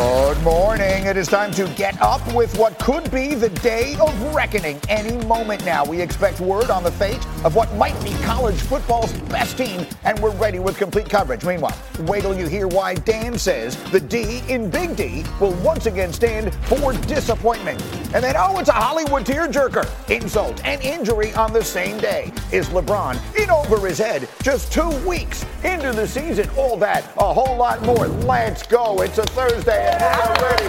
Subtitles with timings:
[0.00, 0.17] Oh.
[0.28, 1.06] Good morning.
[1.06, 5.16] It is time to get up with what could be the day of reckoning any
[5.24, 5.86] moment now.
[5.86, 10.18] We expect word on the fate of what might be college football's best team, and
[10.18, 11.46] we're ready with complete coverage.
[11.46, 15.86] Meanwhile, wait till you hear why Dan says the D in Big D will once
[15.86, 17.82] again stand for disappointment.
[18.14, 20.10] And then, oh, it's a Hollywood tearjerker.
[20.10, 22.32] Insult and injury on the same day.
[22.52, 26.50] Is LeBron in over his head just two weeks into the season?
[26.58, 28.08] All that, a whole lot more.
[28.08, 29.00] Let's go.
[29.00, 30.64] It's a Thursday, and we're ready.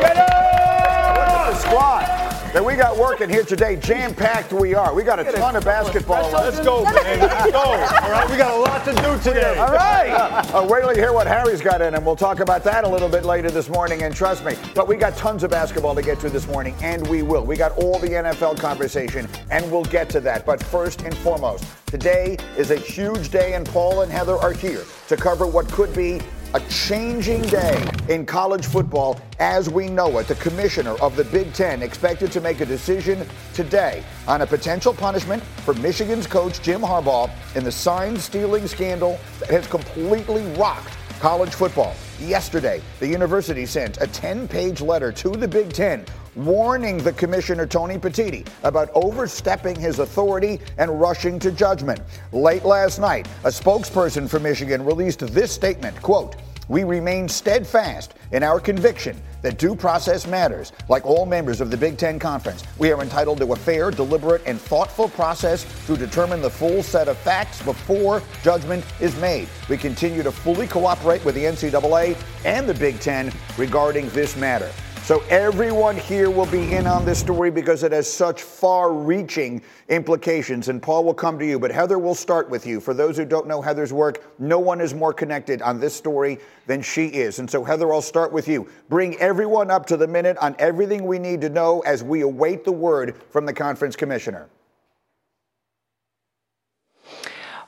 [0.00, 1.52] Get up!
[1.52, 2.16] The squad
[2.52, 4.94] that we got working here today, jam-packed we are.
[4.94, 6.30] We got a ton of basketball.
[6.32, 7.20] Let's go, man.
[7.20, 7.58] Let's go.
[7.58, 9.58] All right, we got a lot to do today.
[9.58, 10.08] All right.
[10.54, 12.88] Uh, wait till you hear what Harry's got in, and we'll talk about that a
[12.88, 14.04] little bit later this morning.
[14.04, 17.06] And trust me, but we got tons of basketball to get to this morning, and
[17.08, 17.44] we will.
[17.44, 20.46] We got all the NFL conversation, and we'll get to that.
[20.46, 24.84] But first and foremost, today is a huge day, and Paul and Heather are here
[25.08, 26.22] to cover what could be
[26.56, 30.26] a changing day in college football as we know it.
[30.26, 34.94] The commissioner of the Big Ten expected to make a decision today on a potential
[34.94, 40.96] punishment for Michigan's coach Jim Harbaugh in the sign stealing scandal that has completely rocked
[41.20, 41.94] college football.
[42.20, 47.66] Yesterday, the university sent a 10 page letter to the Big Ten warning the commissioner
[47.66, 52.00] Tony Petitti about overstepping his authority and rushing to judgment.
[52.32, 56.36] Late last night, a spokesperson for Michigan released this statement, quote,
[56.68, 60.72] we remain steadfast in our conviction that due process matters.
[60.88, 64.42] Like all members of the Big Ten Conference, we are entitled to a fair, deliberate,
[64.46, 69.48] and thoughtful process to determine the full set of facts before judgment is made.
[69.68, 74.72] We continue to fully cooperate with the NCAA and the Big Ten regarding this matter.
[75.06, 79.62] So everyone here will be in on this story because it has such far reaching
[79.88, 80.66] implications.
[80.66, 82.80] And Paul will come to you, but Heather will start with you.
[82.80, 86.40] For those who don't know Heather's work, no one is more connected on this story
[86.66, 87.38] than she is.
[87.38, 88.68] And so, Heather, I'll start with you.
[88.88, 92.64] Bring everyone up to the minute on everything we need to know as we await
[92.64, 94.48] the word from the conference commissioner.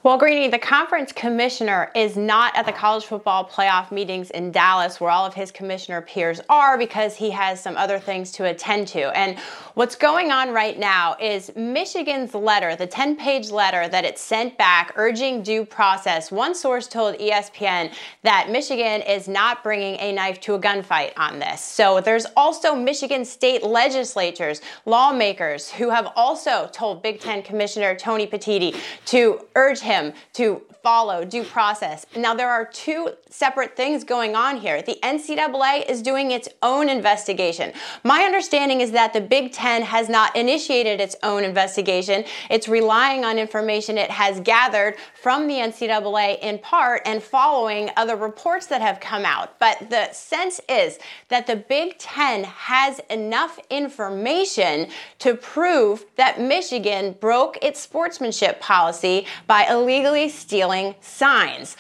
[0.05, 5.01] Well, Greeny, the conference commissioner is not at the college football playoff meetings in Dallas
[5.01, 8.87] where all of his commissioner peers are because he has some other things to attend
[8.89, 9.09] to.
[9.19, 9.37] And
[9.79, 14.59] what's going on right now is Michigan's letter, the 10 page letter that it sent
[14.59, 16.33] back urging due process.
[16.33, 17.95] One source told ESPN
[18.25, 21.63] that Michigan is not bringing a knife to a gunfight on this.
[21.63, 28.27] So there's also Michigan state legislatures, lawmakers who have also told Big Ten Commissioner Tony
[28.27, 32.07] Petitti to urge him to follow due process.
[32.17, 34.81] Now, there are two separate things going on here.
[34.83, 37.73] The NCAA is doing its own investigation.
[38.05, 42.25] My understanding is that the Big Ten has not initiated its own investigation.
[42.49, 48.17] It's relying on information it has gathered from the NCAA in part and following other
[48.17, 49.59] reports that have come out.
[49.59, 54.89] But the sense is that the Big Ten has enough information
[55.19, 61.77] to prove that Michigan broke its sportsmanship policy by illegally stealing signs.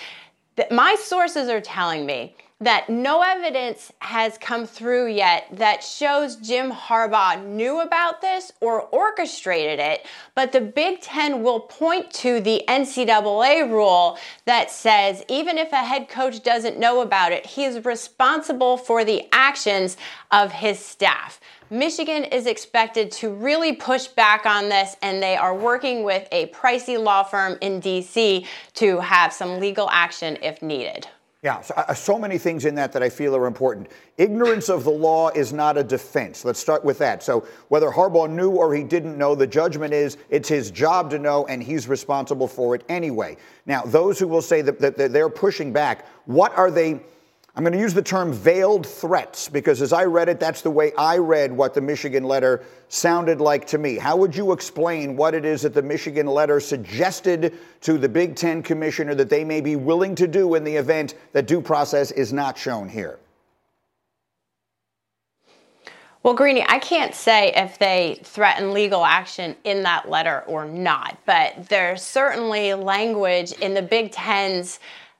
[0.57, 6.35] That my sources are telling me that no evidence has come through yet that shows
[6.37, 10.05] Jim Harbaugh knew about this or orchestrated it,
[10.35, 15.77] but the Big Ten will point to the NCAA rule that says even if a
[15.77, 19.97] head coach doesn't know about it, he is responsible for the actions
[20.33, 21.41] of his staff.
[21.71, 26.47] Michigan is expected to really push back on this, and they are working with a
[26.47, 31.07] pricey law firm in DC to have some legal action if needed.
[31.41, 33.87] Yeah, so, uh, so, many things in that that I feel are important.
[34.17, 36.45] Ignorance of the law is not a defense.
[36.45, 37.23] Let's start with that.
[37.23, 41.19] So, whether Harbaugh knew or he didn't know, the judgment is it's his job to
[41.19, 43.37] know, and he's responsible for it anyway.
[43.67, 47.01] Now, those who will say that, that they're pushing back, what are they?
[47.59, 50.71] I'm going to use the term veiled threats because as I read it, that's the
[50.71, 53.97] way I read what the Michigan letter sounded like to me.
[53.97, 58.37] How would you explain what it is that the Michigan letter suggested to the Big
[58.37, 62.13] Ten commissioner that they may be willing to do in the event that due process
[62.13, 63.19] is not shown here?
[66.23, 71.19] Well, Greeny, I can't say if they threaten legal action in that letter or not,
[71.27, 74.79] but there's certainly language in the Big Ten's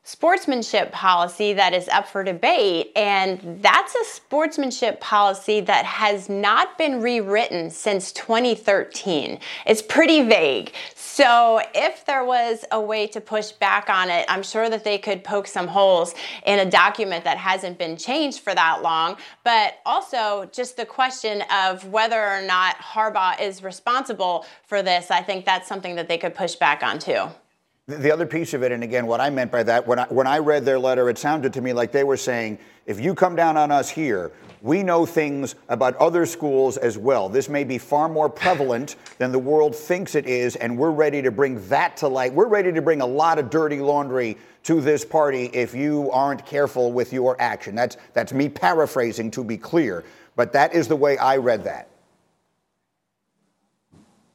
[0.09, 6.79] sportsmanship policy that is up for debate, and that's a sportsmanship policy that has not
[6.79, 9.39] been rewritten since 2013.
[9.67, 10.73] It's pretty vague.
[10.95, 14.97] So, if there was a way to push back on it, I'm sure that they
[14.97, 16.15] could poke some holes
[16.47, 19.19] in a document that hasn't been changed for that long.
[19.45, 25.21] But also, just the question of whether or not Harbaugh is responsible for this, I
[25.21, 27.29] think that's something that they could push back on too.
[27.89, 30.27] The other piece of it, and again, what I meant by that, when I, when
[30.27, 33.35] I read their letter, it sounded to me like they were saying, if you come
[33.35, 34.31] down on us here,
[34.61, 37.31] we know things about other schools as well.
[37.31, 41.23] This may be far more prevalent than the world thinks it is, and we're ready
[41.23, 42.35] to bring that to light.
[42.35, 46.45] We're ready to bring a lot of dirty laundry to this party if you aren't
[46.45, 47.75] careful with your action.
[47.75, 50.05] That's, that's me paraphrasing to be clear,
[50.37, 51.89] but that is the way I read that.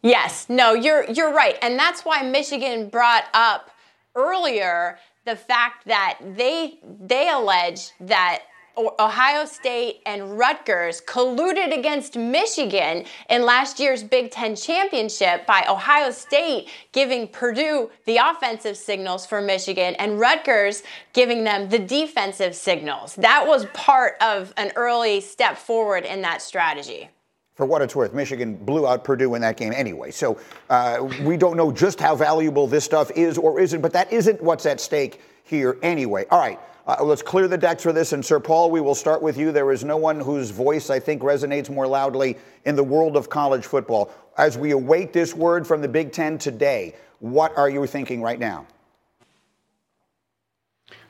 [0.03, 1.57] Yes, no, you're you're right.
[1.61, 3.71] And that's why Michigan brought up
[4.15, 8.41] earlier the fact that they they allege that
[8.77, 16.11] Ohio State and Rutgers colluded against Michigan in last year's Big Ten championship by Ohio
[16.11, 20.83] State giving Purdue the offensive signals for Michigan and Rutgers
[21.13, 23.15] giving them the defensive signals.
[23.15, 27.09] That was part of an early step forward in that strategy
[27.55, 30.11] for what it's worth, Michigan blew out Purdue in that game anyway.
[30.11, 30.39] So
[30.69, 34.41] uh, we don't know just how valuable this stuff is or isn't, but that isn't
[34.41, 36.25] what's at stake here anyway.
[36.31, 36.59] All right.
[36.85, 38.11] Uh, let's clear the decks for this.
[38.11, 39.51] And, Sir Paul, we will start with you.
[39.51, 43.29] There is no one whose voice I think resonates more loudly in the world of
[43.29, 44.11] college football.
[44.37, 48.39] As we await this word from the Big Ten today, what are you thinking right
[48.39, 48.67] now?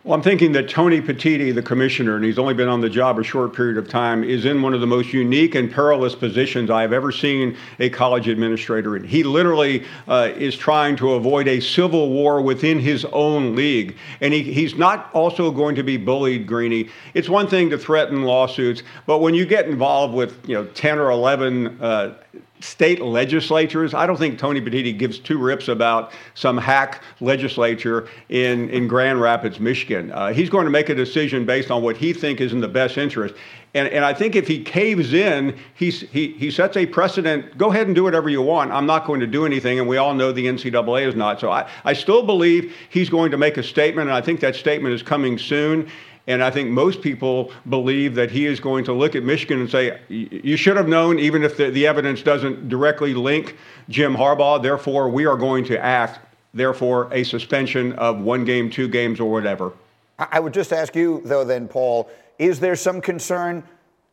[0.05, 3.17] Well, I'm thinking that Tony Petitti, the commissioner, and he's only been on the job
[3.19, 6.69] a short period of time, is in one of the most unique and perilous positions
[6.69, 9.05] I have ever seen a college administrator in.
[9.05, 13.95] He literally uh, is trying to avoid a civil war within his own league.
[14.19, 16.89] And he, he's not also going to be bullied, Greeny.
[17.13, 20.99] It's one thing to threaten lawsuits, but when you get involved with, you know, 10
[20.99, 22.15] or 11 uh,
[22.63, 23.93] state legislatures.
[23.93, 29.19] I don't think Tony Petitti gives two rips about some hack legislature in, in Grand
[29.19, 30.11] Rapids, Michigan.
[30.11, 32.67] Uh, he's going to make a decision based on what he thinks is in the
[32.67, 33.35] best interest.
[33.73, 37.57] And, and I think if he caves in, he's, he, he sets a precedent.
[37.57, 38.71] Go ahead and do whatever you want.
[38.71, 39.79] I'm not going to do anything.
[39.79, 41.39] And we all know the NCAA is not.
[41.39, 44.07] So I, I still believe he's going to make a statement.
[44.07, 45.89] And I think that statement is coming soon.
[46.27, 49.69] And I think most people believe that he is going to look at Michigan and
[49.69, 53.57] say, you should have known, even if the, the evidence doesn't directly link
[53.89, 54.61] Jim Harbaugh.
[54.61, 56.19] Therefore, we are going to act.
[56.53, 59.73] Therefore, a suspension of one game, two games, or whatever.
[60.19, 62.09] I would just ask you, though, then, Paul,
[62.39, 63.63] is there some concern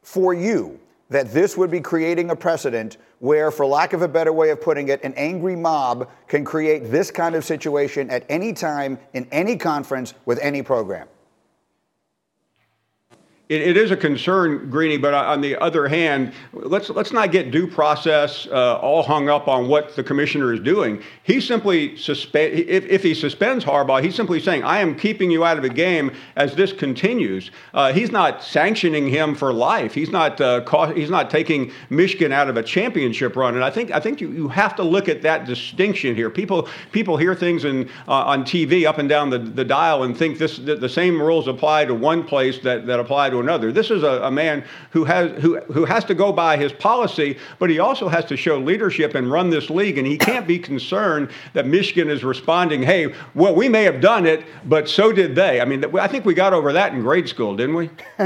[0.02, 0.80] for you
[1.10, 4.60] that this would be creating a precedent where, for lack of a better way of
[4.60, 9.28] putting it, an angry mob can create this kind of situation at any time in
[9.30, 11.06] any conference with any program?
[13.50, 17.50] It, it is a concern, Greeny, but on the other hand, let's, let's not get
[17.50, 21.02] due process uh, all hung up on what the commissioner is doing.
[21.24, 25.44] He simply suspend, if, if he suspends Harbaugh, he's simply saying, I am keeping you
[25.44, 27.50] out of the game as this continues.
[27.74, 29.94] Uh, he's not sanctioning him for life.
[29.94, 33.56] He's not, uh, co- he's not taking Michigan out of a championship run.
[33.56, 36.30] And I think, I think you, you have to look at that distinction here.
[36.30, 40.16] People, people hear things in, uh, on TV up and down the, the dial and
[40.16, 43.72] think this, the, the same rules apply to one place that, that apply to another.
[43.72, 47.38] This is a, a man who has, who, who has to go by his policy,
[47.58, 49.98] but he also has to show leadership and run this league.
[49.98, 54.26] And he can't be concerned that Michigan is responding, hey, well, we may have done
[54.26, 55.60] it, but so did they.
[55.60, 57.88] I mean, I think we got over that in grade school, didn't we?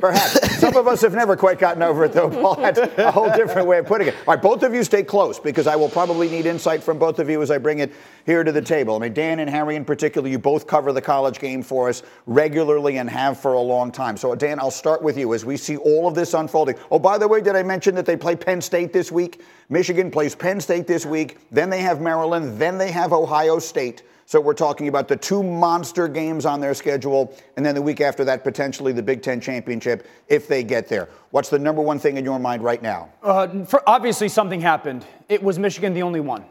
[0.00, 0.58] Perhaps.
[0.58, 2.56] Some of us have never quite gotten over it, though, Paul.
[2.56, 4.14] That's a whole different way of putting it.
[4.26, 7.18] All right, both of you stay close because I will probably need insight from both
[7.18, 7.92] of you as I bring it
[8.24, 8.96] here to the table.
[8.96, 12.02] I mean, Dan and Harry in particular, you both cover the college game for us
[12.26, 14.16] regularly and have for a long time.
[14.16, 16.76] So, Dan, I'll start with you as we see all of this unfolding.
[16.90, 19.42] Oh, by the way, did I mention that they play Penn State this week?
[19.68, 21.38] Michigan plays Penn State this week.
[21.50, 22.58] Then they have Maryland.
[22.58, 24.02] Then they have Ohio State.
[24.28, 28.00] So we're talking about the two monster games on their schedule, and then the week
[28.00, 31.08] after that, potentially the Big Ten championship if they get there.
[31.30, 33.08] What's the number one thing in your mind right now?
[33.22, 35.06] Uh, obviously, something happened.
[35.28, 36.44] It was Michigan the only one.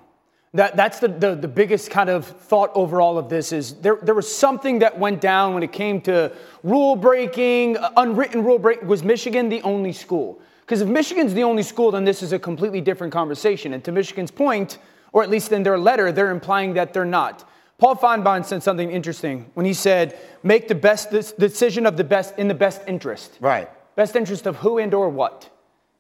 [0.56, 3.98] That, that's the, the, the, biggest kind of thought over all of this is there,
[4.02, 6.32] there was something that went down when it came to
[6.64, 8.88] rule breaking, uh, unwritten rule breaking.
[8.88, 10.40] Was Michigan the only school?
[10.62, 13.74] Because if Michigan's the only school, then this is a completely different conversation.
[13.74, 14.78] And to Michigan's point,
[15.12, 17.48] or at least in their letter, they're implying that they're not.
[17.78, 22.38] Paul Finebaum said something interesting when he said, make the best decision of the best
[22.38, 23.38] in the best interest.
[23.42, 23.70] Right.
[23.96, 25.50] Best interest of who and or what.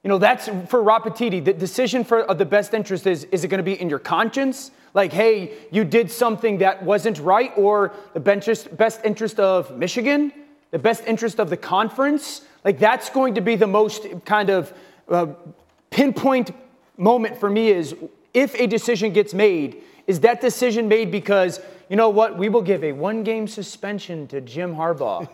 [0.05, 1.43] You know, that's for Rob Petitti.
[1.43, 4.69] The decision for the best interest is is it going to be in your conscience,
[4.93, 10.31] Like, hey, you did something that wasn't right, or the best interest of Michigan,
[10.69, 12.41] the best interest of the conference.
[12.63, 14.71] Like, that's going to be the most kind of
[15.09, 15.25] uh,
[15.89, 16.51] pinpoint
[16.97, 17.95] moment for me is
[18.31, 21.59] if a decision gets made, is that decision made because,
[21.89, 25.27] you know what, we will give a one game suspension to Jim Harbaugh?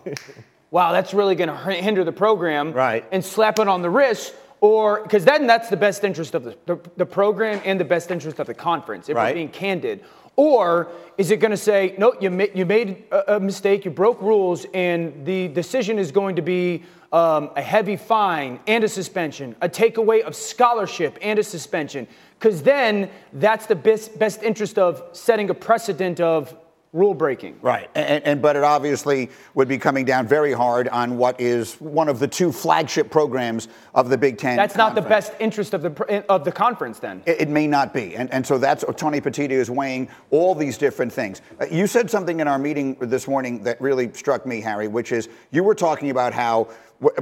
[0.72, 2.72] wow, that's really going to hinder the program.
[2.72, 3.04] Right.
[3.12, 4.34] And slap it on the wrist.
[4.62, 8.12] Or, because then that's the best interest of the, the, the, program and the best
[8.12, 9.30] interest of the conference, if right.
[9.30, 10.04] we're being candid.
[10.36, 13.92] Or is it going to say, no, you, ma- you made a, a, mistake, you
[13.92, 18.88] broke rules, and the decision is going to be um, a heavy fine and a
[18.88, 22.08] suspension, a takeaway of scholarship and a suspension?
[22.38, 26.56] Because then that's the best, best interest of setting a precedent of
[26.94, 27.58] rule breaking.
[27.62, 27.90] Right.
[27.96, 32.10] And, and, but it obviously would be coming down very hard on what is one
[32.10, 34.58] of the two flagship programs of the Big Ten.
[34.58, 34.96] That's conference.
[34.96, 37.24] not the best interest of the of the conference, then.
[37.26, 40.78] It, it, may not be, and and so that's Tony Petitti is weighing all these
[40.78, 41.42] different things.
[41.60, 45.14] Uh, you said something in our meeting this morning that really struck me, Harry, which
[45.14, 46.68] is you were talking about how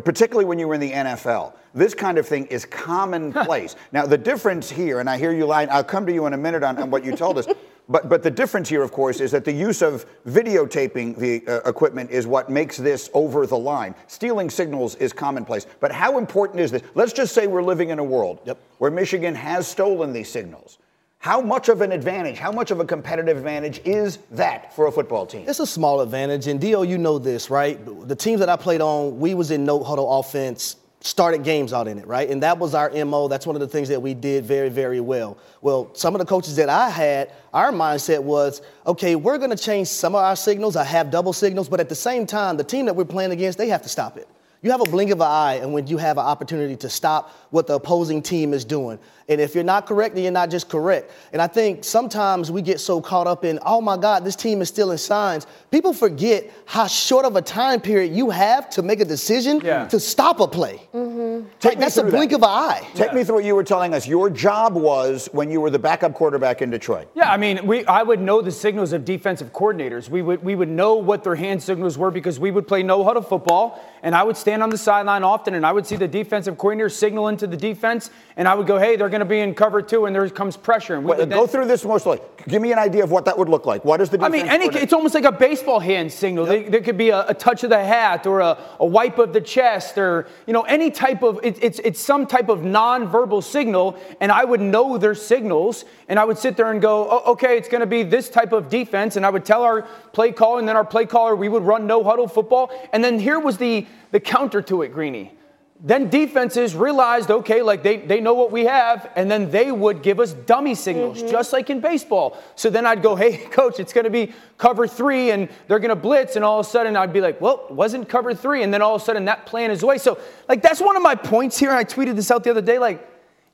[0.04, 1.54] particularly when you were in the NFL.
[1.74, 3.76] This kind of thing is commonplace.
[3.92, 6.38] now, the difference here, and I hear you lying, I'll come to you in a
[6.38, 7.48] minute on, on what you told us.
[7.90, 11.68] But, but the difference here, of course, is that the use of videotaping the uh,
[11.68, 13.96] equipment is what makes this over the line.
[14.06, 15.66] Stealing signals is commonplace.
[15.80, 16.84] But how important is this?
[16.94, 18.60] Let's just say we're living in a world yep.
[18.78, 20.78] where Michigan has stolen these signals.
[21.18, 24.92] How much of an advantage, how much of a competitive advantage is that for a
[24.92, 25.46] football team?
[25.50, 27.78] It's a small advantage, and Dio, you know this, right?
[28.08, 31.88] The teams that I played on, we was in no huddle offense, started games out
[31.88, 32.30] in it, right?
[32.30, 33.28] And that was our MO.
[33.30, 35.38] That's one of the things that we did very, very well.
[35.62, 39.58] Well, some of the coaches that I had, our mindset was, okay, we're going to
[39.58, 40.76] change some of our signals.
[40.76, 43.58] I have double signals, but at the same time, the team that we're playing against,
[43.58, 44.28] they have to stop it.
[44.62, 47.32] You have a blink of an eye, and when you have an opportunity to stop
[47.50, 49.00] what the opposing team is doing.
[49.30, 51.12] And if you're not correct, then you're not just correct.
[51.32, 54.60] And I think sometimes we get so caught up in, oh my God, this team
[54.62, 55.46] is still in signs.
[55.70, 59.88] People forget how short of a time period you have to make a decision yeah.
[59.88, 60.82] to stop a play.
[60.94, 61.48] Mm-hmm.
[61.60, 62.38] Take that's a blink that.
[62.38, 62.88] of an eye.
[62.96, 63.16] Take yeah.
[63.16, 64.08] me through what you were telling us.
[64.08, 67.08] Your job was when you were the backup quarterback in Detroit.
[67.14, 70.10] Yeah, I mean, we, I would know the signals of defensive coordinators.
[70.10, 73.04] We would, we would know what their hand signals were because we would play no
[73.04, 76.08] huddle football, and I would stand on the sideline often, and I would see the
[76.08, 79.40] defensive coordinator signal into the defense, and I would go, hey, they're going to be
[79.40, 80.96] in cover two, and there comes pressure.
[80.96, 82.20] And we Wait, go through this more slowly.
[82.48, 83.84] Give me an idea of what that would look like.
[83.86, 84.36] What is the difference?
[84.36, 86.48] I mean, any, it's almost like a baseball hand signal.
[86.48, 86.62] Yep.
[86.62, 89.34] There, there, could be a, a, touch of the hat or a, a, wipe of
[89.34, 93.44] the chest or, you know, any type of, it, it's, it's some type of nonverbal
[93.44, 97.32] signal, and I would know their signals, and I would sit there and go, oh,
[97.34, 99.84] okay, it's going to be this type of defense, and I would tell our
[100.14, 103.20] play caller, and then our play caller, we would run no huddle football, and then
[103.20, 105.34] here was the, the counter to it, Greeny
[105.82, 110.02] then defenses realized, okay, like they, they know what we have, and then they would
[110.02, 111.32] give us dummy signals, mm-hmm.
[111.32, 112.38] just like in baseball.
[112.56, 115.90] So then I'd go, hey, coach, it's going to be cover three, and they're going
[115.90, 118.74] to blitz, and all of a sudden I'd be like, well, wasn't cover three, and
[118.74, 120.00] then all of a sudden that plan is away.
[120.00, 120.20] So,
[120.50, 122.78] like, that's one of my points here, and I tweeted this out the other day.
[122.78, 123.08] Like,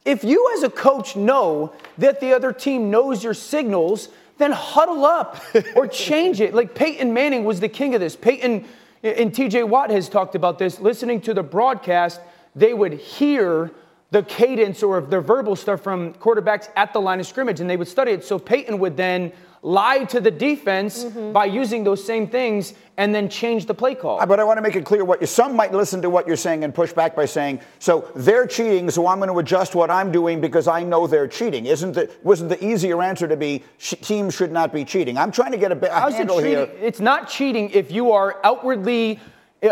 [0.04, 5.06] if you as a coach know that the other team knows your signals, then huddle
[5.06, 5.44] up
[5.76, 6.56] or change it.
[6.56, 8.16] Like, Peyton Manning was the king of this.
[8.16, 8.66] Peyton
[9.06, 10.80] and TJ Watt has talked about this.
[10.80, 12.20] Listening to the broadcast,
[12.56, 13.72] they would hear
[14.10, 17.78] the cadence or the verbal stuff from quarterbacks at the line of scrimmage and they
[17.78, 18.24] would study it.
[18.24, 19.32] So Peyton would then
[19.66, 21.32] lie to the defense mm-hmm.
[21.32, 24.24] by using those same things and then change the play call.
[24.26, 26.38] But I want to make it clear what you, some might listen to what you're
[26.38, 29.90] saying and push back by saying, so they're cheating, so I'm going to adjust what
[29.90, 31.66] I'm doing because I know they're cheating.
[31.66, 35.18] Isn't the, wasn't the easier answer to be sh- teams should not be cheating?
[35.18, 36.70] I'm trying to get a, a How's handle it here.
[36.80, 39.20] It's not cheating if you are outwardly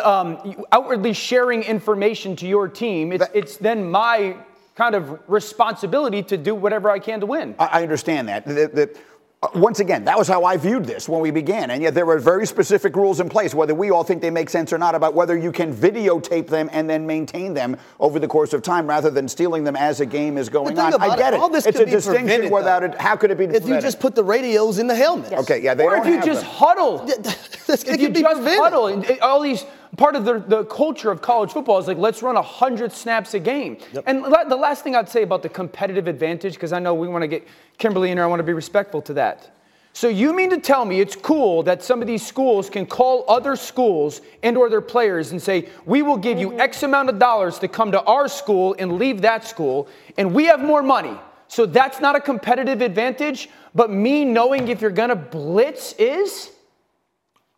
[0.02, 3.12] um, outwardly sharing information to your team.
[3.12, 4.38] It's, it's then my
[4.76, 7.56] kind of responsibility to do whatever I can to win.
[7.60, 8.46] I, I understand that.
[8.46, 9.00] The, the, uh,
[9.44, 11.70] Uh, once again, that was how I viewed this when we began.
[11.70, 14.50] And yet there were very specific rules in place, whether we all think they make
[14.50, 18.28] sense or not, about whether you can videotape them and then maintain them over the
[18.28, 20.94] course of time rather than stealing them as a game is going on.
[21.02, 21.42] I get it.
[21.42, 22.96] All this it's a distinction without it.
[22.96, 25.32] How could it be If you just put the radios in the helmet.
[25.32, 25.42] Yes.
[25.42, 26.50] Okay, yeah, they or don't if you just them.
[26.50, 27.06] huddle.
[27.10, 28.60] if you just prevented.
[28.60, 28.86] huddle.
[28.86, 29.66] Uh, all these
[29.98, 33.40] part of the, the culture of college football is like, let's run 100 snaps a
[33.40, 33.78] game.
[33.94, 34.04] Yep.
[34.08, 37.24] And the last thing I'd say about the competitive advantage, because I know we want
[37.24, 37.48] to get
[37.78, 39.52] Kimberly in here, I want to be respectful to that.
[39.96, 43.26] So you mean to tell me it's cool that some of these schools can call
[43.28, 46.62] other schools and or their players and say, "We will give you mm-hmm.
[46.62, 50.46] X amount of dollars to come to our school and leave that school, and we
[50.46, 51.16] have more money."
[51.48, 56.53] So that's not a competitive advantage, but me knowing if you're going to blitz is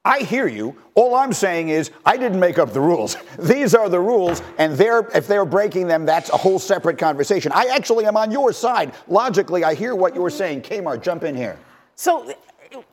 [0.06, 0.78] I hear you.
[0.94, 3.18] All I'm saying is I didn't make up the rules.
[3.40, 7.52] These are the rules, and they're, if they're breaking them, that's a whole separate conversation.
[7.54, 8.94] I actually am on your side.
[9.08, 10.62] Logically, I hear what you're saying.
[10.62, 11.58] Kmart, jump in here.
[11.96, 12.32] So,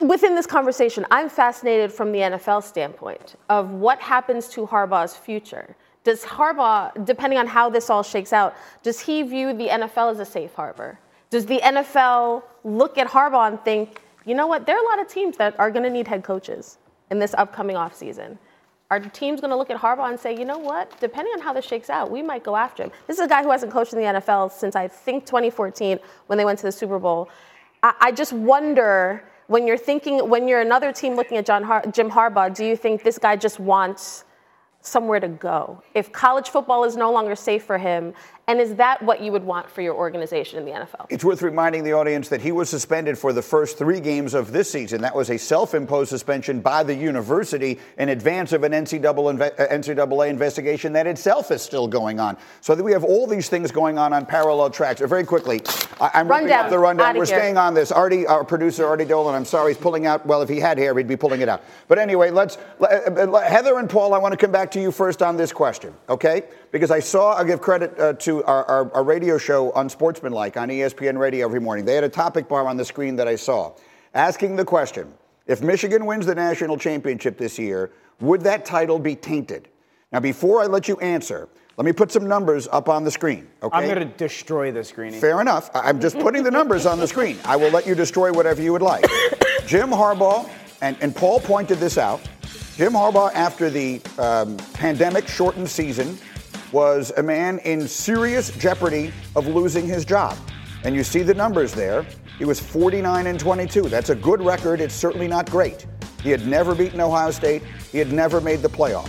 [0.01, 5.77] within this conversation, I'm fascinated from the NFL standpoint of what happens to Harbaugh's future.
[6.05, 10.19] Does Harbaugh, depending on how this all shakes out, does he view the NFL as
[10.19, 10.99] a safe harbor?
[11.31, 14.99] Does the NFL look at Harbaugh and think, you know what, there are a lot
[15.01, 16.79] of teams that are going to need head coaches
[17.13, 18.39] in this upcoming offseason?
[18.91, 21.53] Our teams going to look at Harbaugh and say, you know what, depending on how
[21.53, 22.91] this shakes out, we might go after him?
[23.07, 26.37] This is a guy who hasn't coached in the NFL since I think 2014 when
[26.37, 27.29] they went to the Super Bowl.
[27.83, 31.85] I, I just wonder when you're thinking, when you're another team looking at John Har-
[31.93, 34.25] Jim Harbaugh, do you think this guy just wants
[34.81, 35.83] somewhere to go?
[35.95, 38.15] If college football is no longer safe for him,
[38.49, 41.07] and is that what you would want for your organization in the NFL?
[41.11, 44.51] It's worth reminding the audience that he was suspended for the first three games of
[44.51, 45.01] this season.
[45.03, 50.93] That was a self imposed suspension by the university in advance of an NCAA, investigation
[50.95, 52.37] that itself is still going on.
[52.61, 55.01] So that we have all these things going on on parallel tracks.
[55.01, 55.61] Very quickly,
[56.01, 57.17] I'm running up the rundown.
[57.17, 57.39] We're here.
[57.39, 57.93] staying on this.
[57.93, 60.27] Artie, our producer, Artie Dolan, I'm sorry, he's pulling out.
[60.27, 61.63] Well, if he had hair, he'd be pulling it out.
[61.87, 62.59] But anyway, let's.
[62.81, 65.53] Uh, uh, Heather and Paul, I want to come back to you first on this
[65.53, 66.43] question, okay?
[66.73, 70.69] Because I saw, I'll give credit uh, to our, our, our radio show Unsportsmanlike on
[70.69, 71.85] ESPN Radio every morning.
[71.85, 73.75] They had a topic bar on the screen that I saw
[74.15, 75.13] asking the question
[75.47, 79.69] if Michigan wins the national championship this year, would that title be tainted?
[80.13, 83.49] Now, before I let you answer, let me put some numbers up on the screen.
[83.63, 83.77] Okay?
[83.77, 85.13] I'm going to destroy the screen.
[85.13, 85.71] Fair enough.
[85.75, 87.39] I'm just putting the numbers on the screen.
[87.45, 89.05] I will let you destroy whatever you would like.
[89.67, 90.49] Jim Harbaugh,
[90.81, 92.21] and, and Paul pointed this out.
[92.77, 96.19] Jim Harbaugh, after the um, pandemic shortened season,
[96.73, 100.37] was a man in serious jeopardy of losing his job.
[100.85, 102.05] And you see the numbers there.
[102.39, 103.83] He was 49 and 22.
[103.83, 104.81] That's a good record.
[104.81, 105.87] It's certainly not great.
[106.23, 107.63] He had never beaten Ohio State.
[107.93, 109.09] He had never made the playoff.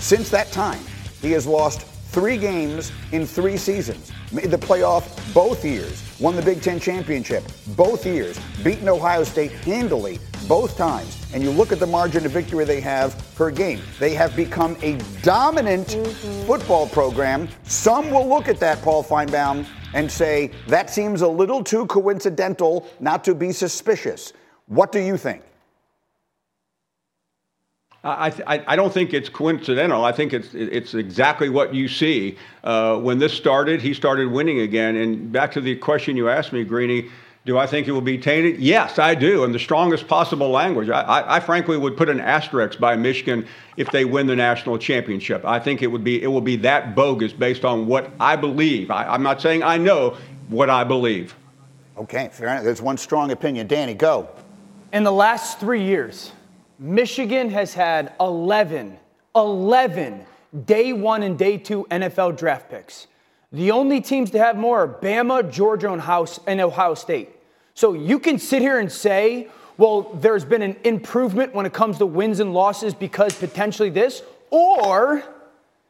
[0.00, 0.80] Since that time,
[1.20, 4.10] he has lost three games in three seasons.
[4.32, 6.02] Made the playoff both years.
[6.18, 7.44] Won the Big Ten championship
[7.76, 8.40] both years.
[8.64, 11.18] Beaten Ohio State handily both times.
[11.34, 13.80] And you look at the margin of victory they have per game.
[13.98, 16.46] They have become a dominant mm-hmm.
[16.46, 17.46] football program.
[17.64, 22.88] Some will look at that, Paul Finebaum, and say that seems a little too coincidental
[23.00, 24.32] not to be suspicious.
[24.66, 25.42] What do you think?
[28.04, 30.04] I, I, I, don't think it's coincidental.
[30.04, 32.36] I think it's it's exactly what you see.
[32.64, 34.96] Uh, when this started, he started winning again.
[34.96, 37.10] And back to the question you asked me, Greeny,
[37.44, 38.58] do I think it will be tainted?
[38.58, 40.88] Yes, I do, in the strongest possible language.
[40.90, 44.78] I, I, I, frankly would put an asterisk by Michigan if they win the national
[44.78, 45.44] championship.
[45.44, 48.90] I think it would be it will be that bogus based on what I believe.
[48.90, 50.16] I, I'm not saying I know
[50.48, 51.36] what I believe.
[51.96, 52.64] Okay, fair enough.
[52.64, 53.68] There's one strong opinion.
[53.68, 54.28] Danny, go.
[54.92, 56.32] In the last three years,
[56.78, 58.98] Michigan has had 11,
[59.34, 60.26] 11
[60.64, 63.06] day one and day two NFL draft picks.
[63.52, 67.30] The only teams to have more are Bama, Georgia, and House, and Ohio State.
[67.74, 71.98] So you can sit here and say, well, there's been an improvement when it comes
[71.98, 75.22] to wins and losses because potentially this, or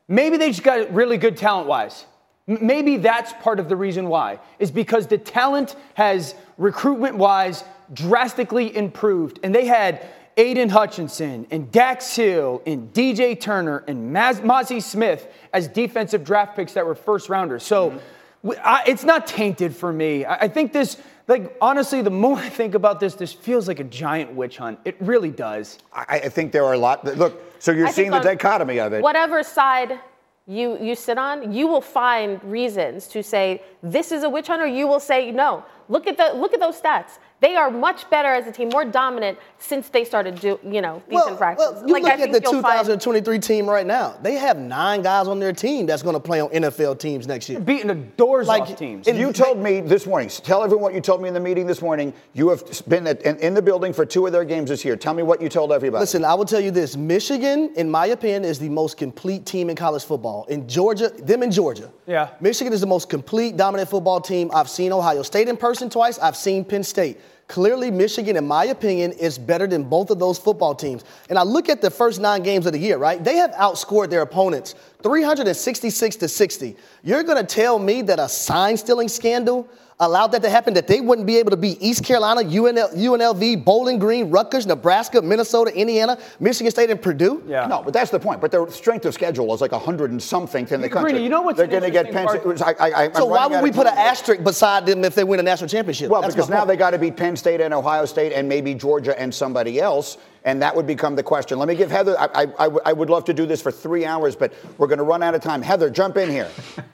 [0.09, 2.07] maybe they just got really good talent wise.
[2.47, 8.75] Maybe that's part of the reason why, is because the talent has recruitment wise drastically
[8.77, 9.39] improved.
[9.43, 15.27] And they had Aidan Hutchinson and Dax Hill and DJ Turner and Maz- Mazi Smith
[15.53, 17.63] as defensive draft picks that were first rounders.
[17.63, 18.51] So mm-hmm.
[18.65, 20.25] I, it's not tainted for me.
[20.25, 20.97] I, I think this,
[21.29, 24.79] like, honestly, the more I think about this, this feels like a giant witch hunt.
[24.85, 25.79] It really does.
[25.93, 27.05] I, I think there are a lot.
[27.05, 29.03] Look, so you're I seeing the dichotomy of it.
[29.03, 30.01] Whatever side
[30.47, 34.61] you, you sit on, you will find reasons to say this is a witch hunt,
[34.61, 35.65] or you will say no.
[35.93, 37.19] Look at the look at those stats.
[37.41, 41.03] They are much better as a team, more dominant since they started do you know
[41.09, 41.73] these well, infractions.
[41.73, 43.43] Well, you like, look at the 2023 find...
[43.43, 44.17] team right now.
[44.23, 47.49] They have nine guys on their team that's going to play on NFL teams next
[47.49, 47.61] year.
[47.61, 49.07] Beating the doors like, off teams.
[49.07, 50.29] And you told me this morning.
[50.29, 52.15] Tell everyone what you told me in the meeting this morning.
[52.33, 54.97] You have been at, in, in the building for two of their games this year.
[54.97, 56.01] Tell me what you told everybody.
[56.01, 59.69] Listen, I will tell you this: Michigan, in my opinion, is the most complete team
[59.69, 60.47] in college football.
[60.47, 61.91] In Georgia, them in Georgia.
[62.07, 62.31] Yeah.
[62.41, 64.51] Michigan is the most complete, dominant football team.
[64.55, 66.19] I've seen Ohio State in person twice.
[66.19, 67.19] I've seen Penn State.
[67.49, 71.05] Clearly, Michigan, in my opinion, is better than both of those football teams.
[71.29, 73.23] And I look at the first nine games of the year, right?
[73.23, 76.77] They have outscored their opponents 366 to 60.
[77.03, 79.69] You're going to tell me that a sign stealing scandal
[80.01, 83.65] allowed that to happen, that they wouldn't be able to beat East Carolina, UNL, UNLV,
[83.65, 87.43] Bowling Green, Rutgers, Nebraska, Minnesota, Indiana, Michigan State, and Purdue?
[87.47, 87.67] Yeah.
[87.67, 88.41] No, but that's the point.
[88.41, 91.13] But their strength of schedule is like 100 and something in the country.
[91.13, 92.63] Greeny, you know what's They're going to get Penn State.
[92.81, 95.43] I, I, so why would we put an asterisk beside them if they win a
[95.43, 96.11] national championship?
[96.11, 98.75] Well, that's because now they got to beat Penn State and Ohio State and maybe
[98.75, 100.19] Georgia and somebody else.
[100.45, 101.59] And that would become the question.
[101.59, 104.35] Let me give Heather, I, I, I would love to do this for three hours,
[104.35, 105.63] but we're going to run out of time.
[105.63, 106.51] Heather, jump in here.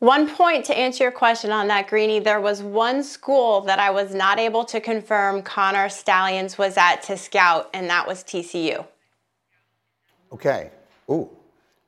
[0.00, 3.90] One point to answer your question on that, Greeny, there was one school that I
[3.90, 8.84] was not able to confirm Connor Stalions was at to scout, and that was TCU.
[10.30, 10.70] Okay.
[11.10, 11.30] Ooh.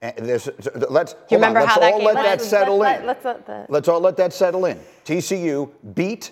[0.01, 0.49] Eh, there's,
[0.89, 1.67] let's Do you remember on.
[1.67, 3.07] let's how all game let that settle Let- in.
[3.07, 4.81] let's let the- Let's all let that settle in.
[5.05, 6.31] TCU beat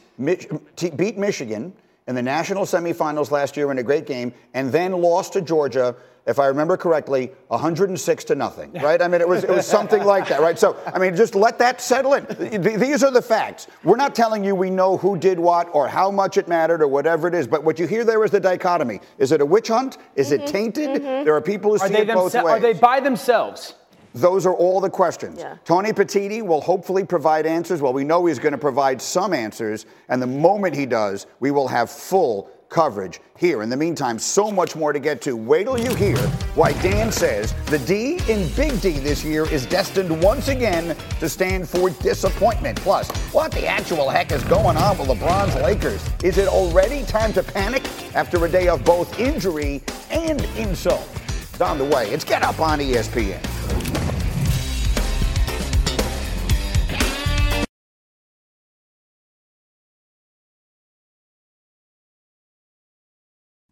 [0.96, 1.72] beat Michigan
[2.06, 5.96] in the national semifinals last year in a great game, and then lost to Georgia.
[6.26, 9.00] If I remember correctly, 106 to nothing, right?
[9.00, 10.58] I mean, it was it was something like that, right?
[10.58, 12.62] So, I mean, just let that settle in.
[12.62, 13.66] These are the facts.
[13.82, 16.88] We're not telling you we know who did what or how much it mattered or
[16.88, 19.00] whatever it is, but what you hear there is the dichotomy.
[19.18, 19.98] Is it a witch hunt?
[20.14, 20.52] Is it mm-hmm.
[20.52, 20.90] tainted?
[20.90, 21.24] Mm-hmm.
[21.24, 22.54] There are people who Are see it both themse- ways.
[22.54, 23.74] are they by themselves?
[24.14, 25.40] Those are all the questions.
[25.40, 25.57] Yeah.
[25.64, 27.83] Tony Petitti will hopefully provide answers.
[27.83, 31.50] Well, we know he's going to provide some answers, and the moment he does, we
[31.50, 33.62] will have full coverage here.
[33.62, 35.37] In the meantime, so much more to get to.
[35.37, 36.16] Wait till you hear
[36.55, 41.29] why Dan says the D in Big D this year is destined once again to
[41.29, 42.81] stand for disappointment.
[42.81, 46.05] Plus, what the actual heck is going on with LeBron's Lakers?
[46.22, 51.09] Is it already time to panic after a day of both injury and insult?
[51.53, 52.11] It's on the way.
[52.11, 54.03] It's Get Up on ESPN.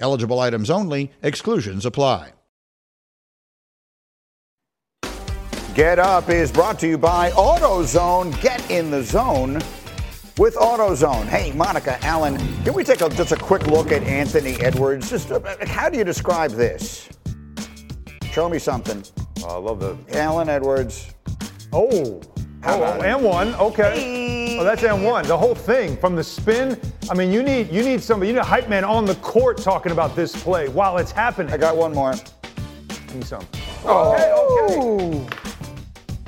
[0.00, 2.32] Eligible items only, exclusions apply.
[5.74, 8.40] Get Up is brought to you by AutoZone.
[8.40, 9.54] Get in the zone
[10.36, 11.26] with AutoZone.
[11.26, 15.10] Hey, Monica, Allen, can we take a, just a quick look at Anthony Edwards?
[15.10, 17.08] Just uh, how do you describe this?
[18.32, 19.04] Show me something.
[19.44, 19.96] Oh, I love the.
[20.18, 21.14] Allen Edwards.
[21.72, 22.20] Oh.
[22.60, 23.06] How oh, about it?
[23.06, 23.54] and one.
[23.54, 24.37] Okay.
[24.58, 25.24] Oh, that's and one.
[25.26, 26.80] The whole thing from the spin.
[27.10, 28.28] I mean, you need you need somebody.
[28.28, 31.52] You need a hype man on the court talking about this play while it's happening.
[31.52, 32.14] I got one more.
[32.88, 33.46] Give me some.
[33.84, 34.32] Okay.
[34.32, 35.26] Okay.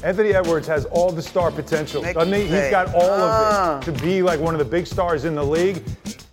[0.04, 2.42] Anthony Edwards has all the star potential, Nick doesn't he?
[2.42, 2.70] He's Bay.
[2.70, 3.76] got all Ah.
[3.78, 5.82] of it to be like one of the big stars in the league.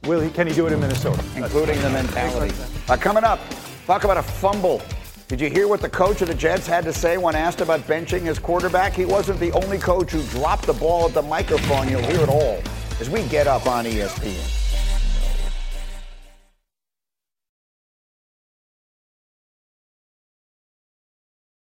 [0.06, 0.30] Will he?
[0.30, 1.22] Can he do it in Minnesota?
[1.36, 2.54] including the mentality.
[2.88, 3.40] Uh, coming up,
[3.86, 4.82] talk about a fumble.
[5.28, 7.82] Did you hear what the coach of the Jets had to say when asked about
[7.82, 8.94] benching his quarterback?
[8.94, 11.90] He wasn't the only coach who dropped the ball at the microphone.
[11.90, 12.62] You'll hear it all
[13.02, 14.67] as we get up on ESPN.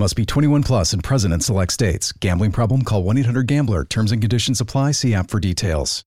[0.00, 2.12] Must be 21 plus and present in select states.
[2.12, 2.82] Gambling problem?
[2.82, 3.84] Call 1 800 Gambler.
[3.84, 4.92] Terms and conditions apply.
[4.92, 6.04] See app for details.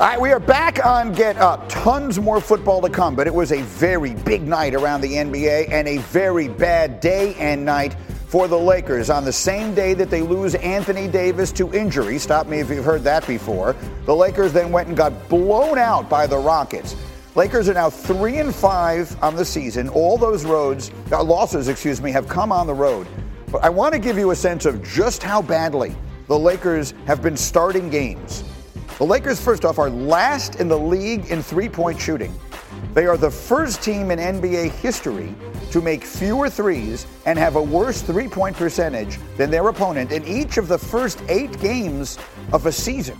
[0.00, 1.68] All right, we are back on Get Up.
[1.68, 5.70] Tons more football to come, but it was a very big night around the NBA
[5.70, 7.94] and a very bad day and night
[8.28, 12.18] for the Lakers on the same day that they lose Anthony Davis to injury.
[12.18, 13.76] Stop me if you've heard that before.
[14.06, 16.94] The Lakers then went and got blown out by the Rockets.
[17.38, 19.88] Lakers are now three and five on the season.
[19.90, 23.06] All those roads, uh, losses, excuse me, have come on the road.
[23.52, 25.94] But I want to give you a sense of just how badly
[26.26, 28.42] the Lakers have been starting games.
[28.98, 32.34] The Lakers, first off, are last in the league in three point shooting.
[32.92, 35.32] They are the first team in NBA history
[35.70, 40.26] to make fewer threes and have a worse three point percentage than their opponent in
[40.26, 42.18] each of the first eight games
[42.52, 43.16] of a season.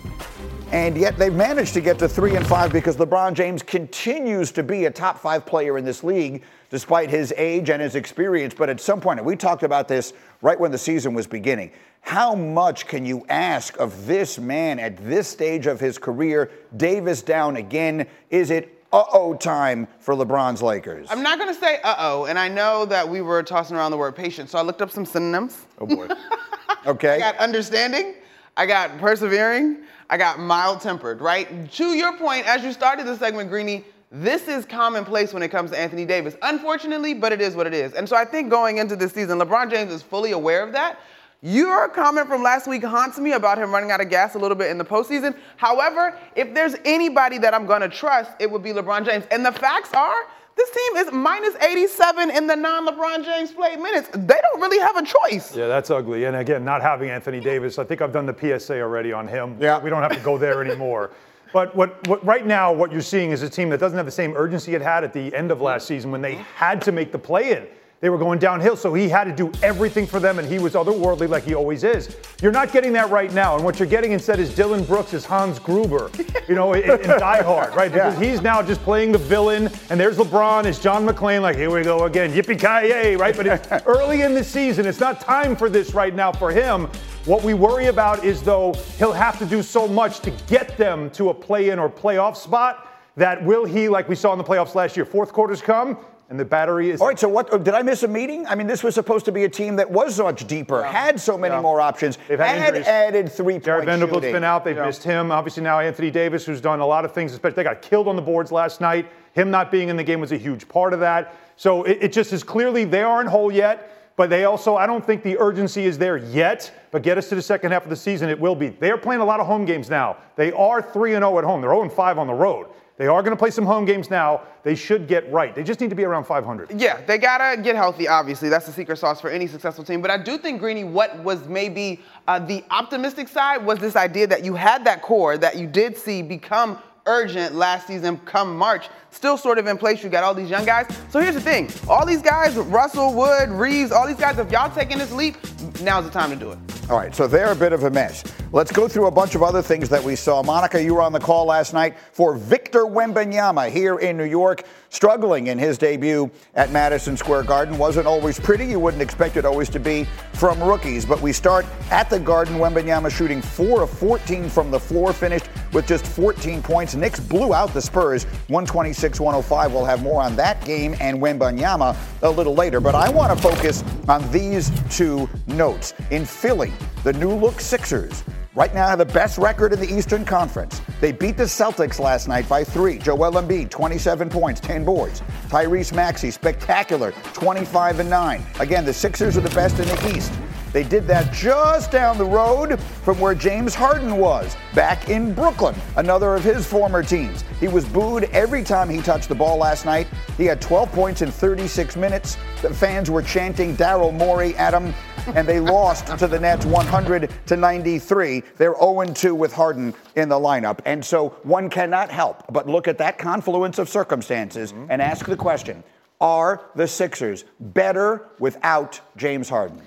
[0.71, 4.61] And yet they've managed to get to three and five because LeBron James continues to
[4.61, 8.53] be a top five player in this league despite his age and his experience.
[8.53, 11.71] But at some point, and we talked about this right when the season was beginning,
[12.01, 16.51] how much can you ask of this man at this stage of his career?
[16.77, 18.05] Davis down again.
[18.29, 21.07] Is it uh oh time for LeBron's Lakers?
[21.09, 23.89] I'm not going to say uh oh, and I know that we were tossing around
[23.89, 25.65] the word patient, so I looked up some synonyms.
[25.79, 26.09] Oh boy.
[26.85, 27.15] okay.
[27.15, 28.13] I got understanding,
[28.57, 31.71] I got persevering, I got mild tempered, right?
[31.73, 35.69] To your point, as you started the segment, Greeny, this is commonplace when it comes
[35.71, 36.35] to Anthony Davis.
[36.41, 37.93] Unfortunately, but it is what it is.
[37.93, 40.99] And so I think going into this season, LeBron James is fully aware of that.
[41.41, 44.57] Your comment from last week haunts me about him running out of gas a little
[44.57, 45.37] bit in the postseason.
[45.55, 49.25] However, if there's anybody that I'm going to trust, it would be LeBron James.
[49.31, 50.27] And the facts are,
[50.59, 54.09] this team is minus 87 in the non-LeBron James played minutes.
[54.11, 55.55] They don't really have a choice.
[55.55, 56.25] Yeah, that's ugly.
[56.25, 59.55] And again, not having Anthony Davis, I think I've done the PSA already on him.
[59.59, 59.79] Yeah.
[59.79, 61.11] We don't have to go there anymore.
[61.51, 64.11] But what, what, right now, what you're seeing is a team that doesn't have the
[64.11, 65.95] same urgency it had at the end of last mm-hmm.
[65.95, 67.67] season when they had to make the play in.
[68.01, 70.73] They were going downhill, so he had to do everything for them, and he was
[70.73, 72.15] otherworldly like he always is.
[72.41, 75.25] You're not getting that right now, and what you're getting instead is Dillon Brooks as
[75.25, 76.09] Hans Gruber,
[76.47, 77.91] you know, in, in Die Hard, right?
[77.91, 78.31] Because yeah.
[78.31, 81.83] he's now just playing the villain, and there's LeBron as John McClane, like here we
[81.83, 83.35] go again, yippee ki yay, right?
[83.35, 86.85] But early in the season, it's not time for this right now for him.
[87.25, 91.09] What we worry about is though he'll have to do so much to get them
[91.11, 94.73] to a play-in or playoff spot that will he, like we saw in the playoffs
[94.73, 95.97] last year, fourth quarters come,
[96.29, 97.01] and the battery is.
[97.01, 98.45] All right, so what oh, did I miss a meeting?
[98.47, 100.91] I mean, this was supposed to be a team that was much deeper, yeah.
[100.91, 101.61] had so many yeah.
[101.61, 103.65] more options, They've had, had added three points.
[103.65, 104.33] Jarred Vanderbilt's shooting.
[104.33, 104.63] been out.
[104.63, 104.85] They've yeah.
[104.85, 105.31] missed him.
[105.31, 108.15] Obviously, now Anthony Davis, who's done a lot of things, especially they got killed on
[108.15, 109.07] the boards last night.
[109.33, 111.35] Him not being in the game was a huge part of that.
[111.55, 113.95] So it, it just is clearly they aren't whole yet.
[114.15, 116.73] But they also, I don't think the urgency is there yet.
[116.91, 118.67] But get us to the second half of the season, it will be.
[118.67, 120.17] They are playing a lot of home games now.
[120.35, 121.61] They are 3 0 at home.
[121.61, 122.67] They're 0 5 on the road.
[122.99, 124.41] They are going to play some home games now.
[124.63, 125.55] They should get right.
[125.55, 126.81] They just need to be around 500.
[126.81, 128.49] Yeah, they got to get healthy, obviously.
[128.49, 130.01] That's the secret sauce for any successful team.
[130.01, 134.27] But I do think, Greeny, what was maybe uh, the optimistic side was this idea
[134.27, 138.89] that you had that core that you did see become urgent last season come March.
[139.11, 140.03] Still sort of in place.
[140.03, 140.85] You got all these young guys.
[141.09, 141.69] So here's the thing.
[141.87, 145.37] All these guys, Russell, Wood, Reaves, all these guys, if y'all taking this leap,
[145.81, 146.78] now's the time to do it.
[146.89, 148.23] All right, so they're a bit of a mess.
[148.51, 150.41] Let's go through a bunch of other things that we saw.
[150.41, 154.63] Monica, you were on the call last night for Victor Wembanyama here in New York,
[154.89, 157.77] struggling in his debut at Madison Square Garden.
[157.77, 158.65] Wasn't always pretty.
[158.65, 161.05] You wouldn't expect it always to be from rookies.
[161.05, 162.55] But we start at the Garden.
[162.55, 166.95] Wembanyama shooting 4 of 14 from the floor, finished with just 14 points.
[166.95, 169.73] Knicks blew out the Spurs 126 105.
[169.73, 172.79] We'll have more on that game and Wembanyama a little later.
[172.79, 175.93] But I want to focus on these two notes.
[176.09, 178.23] In Philly, the new look Sixers
[178.55, 180.81] right now have the best record in the Eastern Conference.
[180.99, 182.97] They beat the Celtics last night by three.
[182.97, 185.21] Joel Embiid, 27 points, 10 boards.
[185.47, 188.45] Tyrese Maxey, spectacular, 25 and 9.
[188.59, 190.33] Again, the Sixers are the best in the East.
[190.73, 195.75] They did that just down the road from where James Harden was, back in Brooklyn,
[195.95, 197.43] another of his former teams.
[197.59, 200.07] He was booed every time he touched the ball last night.
[200.37, 202.37] He had 12 points in 36 minutes.
[202.61, 204.93] The fans were chanting Daryl Morey at him,
[205.35, 208.43] and they lost to the Nets 100 to 93.
[208.57, 210.79] They're 0 2 with Harden in the lineup.
[210.85, 214.87] And so one cannot help but look at that confluence of circumstances mm-hmm.
[214.89, 215.83] and ask the question
[216.21, 219.81] Are the Sixers better without James Harden?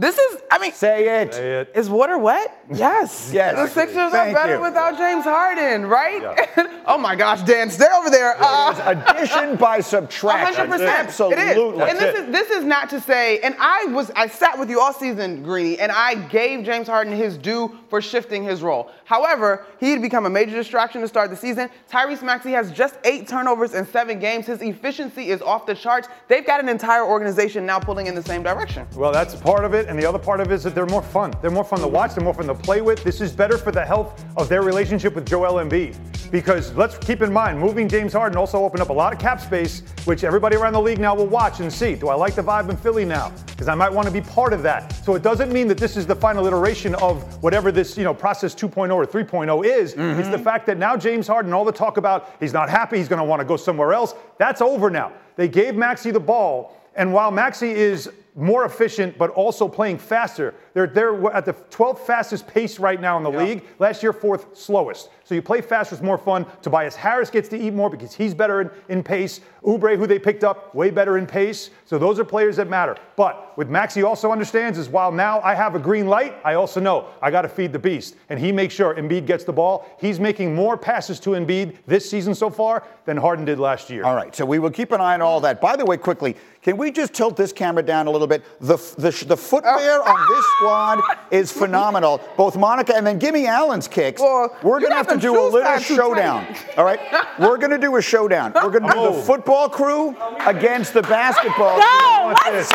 [0.00, 0.12] Say it.
[0.12, 1.34] This is, I mean, say it.
[1.34, 1.72] Say it.
[1.74, 2.64] Is water wet?
[2.72, 3.30] Yes.
[3.34, 3.56] yes.
[3.56, 4.62] The Sixers Thank are better you.
[4.62, 6.22] without James Harden, right?
[6.22, 6.82] Yeah.
[6.86, 8.36] oh my gosh, Dan, stay over there.
[8.38, 10.66] Uh, addition by subtraction.
[10.70, 10.88] 100%.
[10.88, 11.42] Absolutely.
[11.42, 11.90] It is.
[11.90, 14.80] and this is this is not to say, and I was I sat with you
[14.80, 18.90] all season, Greeny, and I gave James Harden his due for shifting his role.
[19.04, 21.68] However, he had become a major distraction to start the season.
[21.90, 24.46] Tyrese Maxey has just eight turnovers in seven games.
[24.46, 26.08] His efficiency is off the charts.
[26.28, 28.86] They've got an entire organization now pulling in the same direction.
[28.94, 31.02] Well, that's part of it, and the other part of it is that they're more
[31.02, 31.34] fun.
[31.42, 32.14] They're more fun to watch.
[32.14, 33.02] They're more fun to play with.
[33.02, 35.96] This is better for the health of their relationship with Joel Embiid.
[36.30, 39.40] Because let's keep in mind, moving James Harden also opened up a lot of cap
[39.40, 41.96] space, which everybody around the league now will watch and see.
[41.96, 43.32] Do I like the vibe in Philly now?
[43.46, 44.92] Because I might want to be part of that.
[45.04, 48.14] So it doesn't mean that this is the final iteration of whatever this, you know,
[48.14, 49.94] process 2.0 or 3.0 is.
[49.94, 50.20] Mm-hmm.
[50.20, 53.08] It's the fact that now James Harden, all the talk about he's not happy, he's
[53.08, 54.14] going to want to go somewhere else.
[54.38, 55.12] That's over now.
[55.34, 56.76] They gave Maxey the ball.
[56.94, 58.08] And while Maxey is
[58.40, 60.54] more efficient, but also playing faster.
[60.72, 63.42] They're, they're at the 12th fastest pace right now in the yeah.
[63.42, 63.64] league.
[63.78, 65.10] Last year, fourth slowest.
[65.24, 66.46] So you play faster, it's more fun.
[66.62, 69.40] Tobias Harris gets to eat more because he's better in, in pace.
[69.62, 71.70] Oubre, who they picked up, way better in pace.
[71.84, 72.96] So those are players that matter.
[73.16, 76.54] But with Max, he also understands is while now I have a green light, I
[76.54, 78.16] also know I got to feed the beast.
[78.28, 79.86] And he makes sure Embiid gets the ball.
[80.00, 84.04] He's making more passes to Embiid this season so far than Harden did last year.
[84.04, 85.60] All right, so we will keep an eye on all that.
[85.60, 88.44] By the way, quickly, can we just tilt this camera down a little bit?
[88.60, 92.20] The, the, the footwear on this squad is phenomenal.
[92.36, 94.20] Both Monica and then Gimme Allen's kicks.
[94.20, 96.46] Well, We're going to have to do a little showdown.
[96.76, 97.00] All right?
[97.38, 98.52] We're going to do a showdown.
[98.54, 99.16] We're going to do oh.
[99.16, 100.14] the football crew
[100.46, 102.52] against the basketball no, crew.
[102.52, 102.70] Let's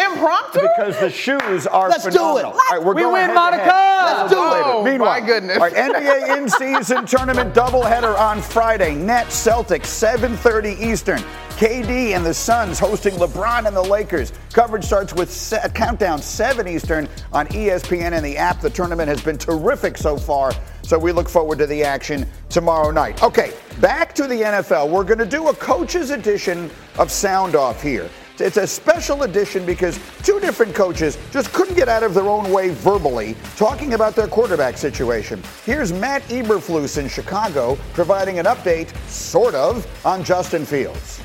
[0.00, 0.60] Impromptu?
[0.60, 2.52] Because the shoes are let's phenomenal.
[2.52, 2.62] Do it.
[2.70, 3.66] All right, we're we going win, Monica.
[3.66, 4.62] Let's do it.
[4.64, 5.58] Oh, Meanwhile, my goodness.
[5.58, 8.94] All right, NBA in-season tournament doubleheader on Friday.
[8.94, 11.22] Nets Celtics 7:30 Eastern.
[11.58, 14.32] KD and the Suns hosting LeBron and the Lakers.
[14.52, 18.60] Coverage starts with set, countdown 7 Eastern on ESPN and the app.
[18.60, 22.92] The tournament has been terrific so far, so we look forward to the action tomorrow
[22.92, 23.20] night.
[23.24, 24.88] Okay, back to the NFL.
[24.88, 28.08] We're going to do a coach's edition of Sound Off here.
[28.38, 32.52] It's a special edition because two different coaches just couldn't get out of their own
[32.52, 35.42] way verbally talking about their quarterback situation.
[35.64, 41.20] Here's Matt Eberflus in Chicago providing an update, sort of, on Justin Fields.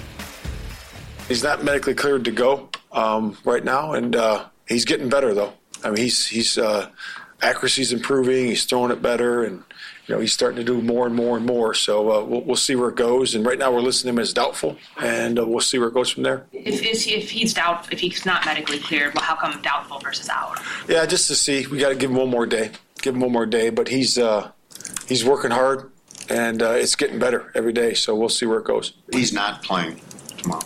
[1.33, 5.53] He's not medically cleared to go um, right now, and uh, he's getting better though.
[5.83, 6.89] I mean, he's he's uh,
[7.41, 8.45] accuracy's improving.
[8.45, 9.63] He's throwing it better, and
[10.05, 11.73] you know he's starting to do more and more and more.
[11.73, 13.33] So uh, we'll, we'll see where it goes.
[13.33, 16.11] And right now we're listing him as doubtful, and uh, we'll see where it goes
[16.11, 16.45] from there.
[16.53, 20.29] If, he, if he's doubt, if he's not medically cleared, well, how come doubtful versus
[20.29, 20.59] out?
[20.87, 21.65] Yeah, just to see.
[21.65, 22.69] We got to give him one more day.
[23.01, 24.51] Give him one more day, but he's uh,
[25.07, 25.89] he's working hard,
[26.29, 27.95] and uh, it's getting better every day.
[27.95, 28.93] So we'll see where it goes.
[29.11, 29.99] He's not playing
[30.37, 30.61] tomorrow.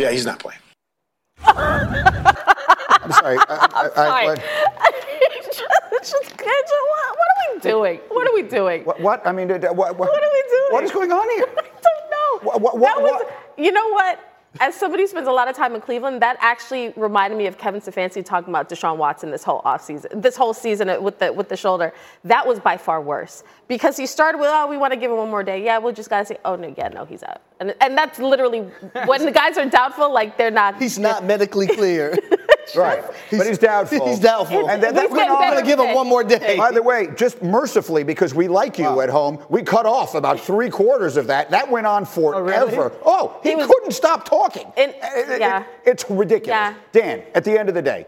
[0.00, 0.58] Yeah, he's not playing.
[1.44, 3.36] I'm sorry.
[3.36, 4.36] I, I, I,
[5.44, 8.00] just, just, what, are we doing?
[8.08, 8.84] What are we doing?
[8.84, 8.98] What?
[9.00, 9.26] what?
[9.26, 10.68] I mean, what, what, what, are we doing?
[10.70, 11.44] What is going on here?
[11.58, 12.58] I don't know.
[12.58, 13.26] What, what, that was,
[13.58, 14.29] You know what?
[14.58, 17.56] As somebody who spends a lot of time in Cleveland, that actually reminded me of
[17.56, 21.48] Kevin Stefanski talking about Deshaun Watson this whole offseason, this whole season with the with
[21.48, 21.92] the shoulder.
[22.24, 25.18] That was by far worse because he started with, oh, we want to give him
[25.18, 25.64] one more day.
[25.64, 27.42] Yeah, we'll just gotta say, oh no, yeah, no, he's out.
[27.60, 28.60] And and that's literally
[29.06, 30.80] when the guys are doubtful, like they're not.
[30.80, 32.16] He's not medically clear.
[32.76, 34.08] right, but he's doubtful.
[34.08, 34.68] He's doubtful.
[34.68, 35.42] And that, that went on.
[35.42, 36.56] I'm gonna give him one more day.
[36.56, 39.00] By the way, just mercifully because we like you wow.
[39.00, 41.50] at home, we cut off about three quarters of that.
[41.50, 42.92] That went on forever.
[43.04, 43.34] Oh, really?
[43.34, 44.72] oh he, he was, couldn't stop talking.
[44.76, 45.60] And, yeah.
[45.60, 46.48] It, it's ridiculous.
[46.48, 46.74] Yeah.
[46.92, 48.06] Dan, at the end of the day,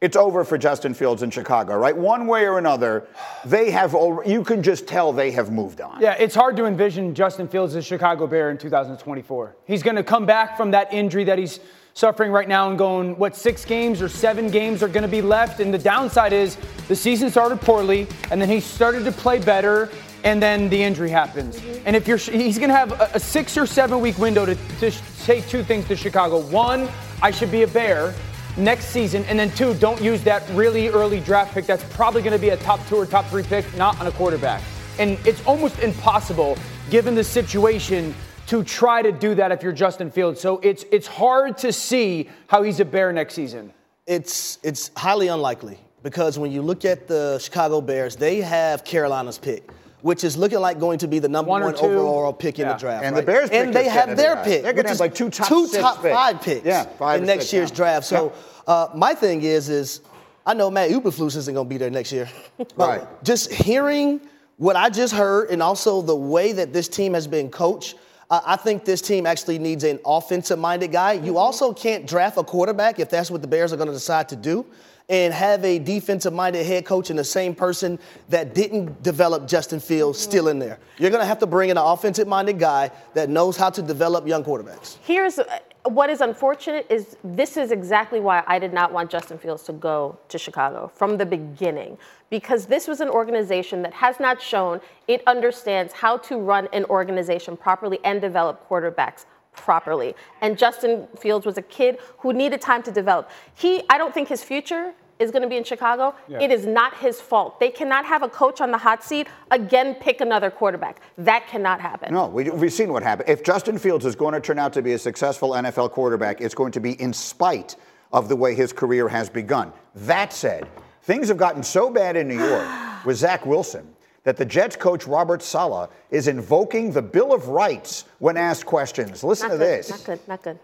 [0.00, 1.96] it's over for Justin Fields in Chicago, right?
[1.96, 3.08] One way or another,
[3.44, 3.96] they have.
[4.24, 6.00] You can just tell they have moved on.
[6.00, 9.56] Yeah, it's hard to envision Justin Fields as Chicago Bear in 2024.
[9.64, 11.58] He's going to come back from that injury that he's
[11.94, 15.20] suffering right now and going, what, six games or seven games are going to be
[15.20, 15.58] left?
[15.58, 16.56] And the downside is
[16.86, 19.90] the season started poorly, and then he started to play better,
[20.22, 21.58] and then the injury happens.
[21.58, 21.82] Mm-hmm.
[21.86, 24.54] And if you're, he's going to have a, a, six or seven week window to,
[24.78, 26.38] to say two things to Chicago.
[26.38, 26.88] One,
[27.20, 28.14] I should be a Bear
[28.58, 29.24] next season.
[29.24, 32.50] And then two, don't use that really early draft pick that's probably going to be
[32.50, 34.62] a top two or top three pick, not on a quarterback.
[34.98, 36.58] And it's almost impossible,
[36.90, 38.14] given the situation,
[38.48, 40.40] to try to do that if you're Justin Fields.
[40.40, 43.72] So it's it's hard to see how he's a bear next season.
[44.06, 49.38] It's it's highly unlikely because when you look at the Chicago Bears, they have Carolina's
[49.38, 49.70] pick
[50.02, 52.66] which is looking like going to be the number one, one overall pick yeah.
[52.66, 53.04] in the draft.
[53.04, 53.20] And right?
[53.20, 54.62] the Bears and they have their pick.
[54.62, 56.14] They're going to have like two top two top picks.
[56.14, 56.66] five picks.
[56.66, 57.76] Yeah, five in next six, year's yeah.
[57.76, 58.06] draft.
[58.06, 58.32] So
[58.66, 58.74] yeah.
[58.74, 60.00] uh, my thing is, is
[60.46, 62.28] I know Matt Eberflus isn't going to be there next year.
[62.76, 63.02] right.
[63.22, 64.20] Just hearing
[64.56, 67.96] what I just heard, and also the way that this team has been coached.
[68.30, 71.12] Uh, I think this team actually needs an offensive minded guy.
[71.14, 71.36] You mm-hmm.
[71.36, 74.36] also can't draft a quarterback if that's what the Bears are going to decide to
[74.36, 74.66] do
[75.08, 79.80] and have a defensive minded head coach and the same person that didn't develop Justin
[79.80, 80.78] Fields still in there.
[80.98, 83.80] You're going to have to bring in an offensive minded guy that knows how to
[83.80, 84.98] develop young quarterbacks.
[85.02, 89.38] Here's uh, what is unfortunate is this is exactly why I did not want Justin
[89.38, 91.96] Fields to go to Chicago from the beginning
[92.28, 96.84] because this was an organization that has not shown it understands how to run an
[96.86, 99.24] organization properly and develop quarterbacks
[99.60, 100.14] properly.
[100.40, 103.30] And Justin Fields was a kid who needed time to develop.
[103.54, 106.40] He, I don't think his future is going to be in Chicago, Yeah.
[106.40, 107.58] it is not his fault.
[107.58, 111.00] They cannot have a coach on the hot seat again pick another quarterback.
[111.18, 112.14] That cannot happen.
[112.14, 113.28] No, we, we've seen what happened.
[113.28, 116.54] If Justin Fields is going to turn out to be a successful NFL quarterback, it's
[116.54, 117.74] going to be in spite
[118.12, 119.72] of the way his career has begun.
[119.96, 120.68] That said,
[121.02, 123.88] things have gotten so bad in New York with Zach Wilson
[124.28, 129.24] that the Jets coach Robert Saleh is invoking the Bill of Rights when asked questions.
[129.24, 129.88] Listen Not to good, this.
[129.88, 130.28] Not good.
[130.28, 130.58] Not good.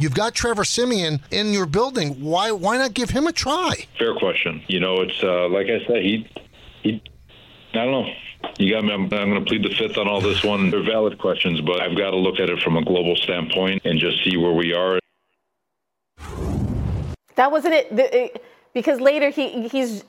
[0.00, 2.20] You've got Trevor Siemian in your building.
[2.20, 3.86] Why why not give him a try?
[3.96, 4.64] Fair question.
[4.66, 6.28] You know, it's uh, like I said, he,
[6.82, 7.00] he,
[7.74, 8.12] I don't know.
[8.58, 8.92] You got me.
[8.92, 10.70] I'm, I'm going to plead the fifth on all this one.
[10.72, 14.00] They're valid questions, but I've got to look at it from a global standpoint and
[14.00, 14.98] just see where we are.
[17.36, 17.94] That wasn't it.
[17.94, 20.02] The, it because later he he's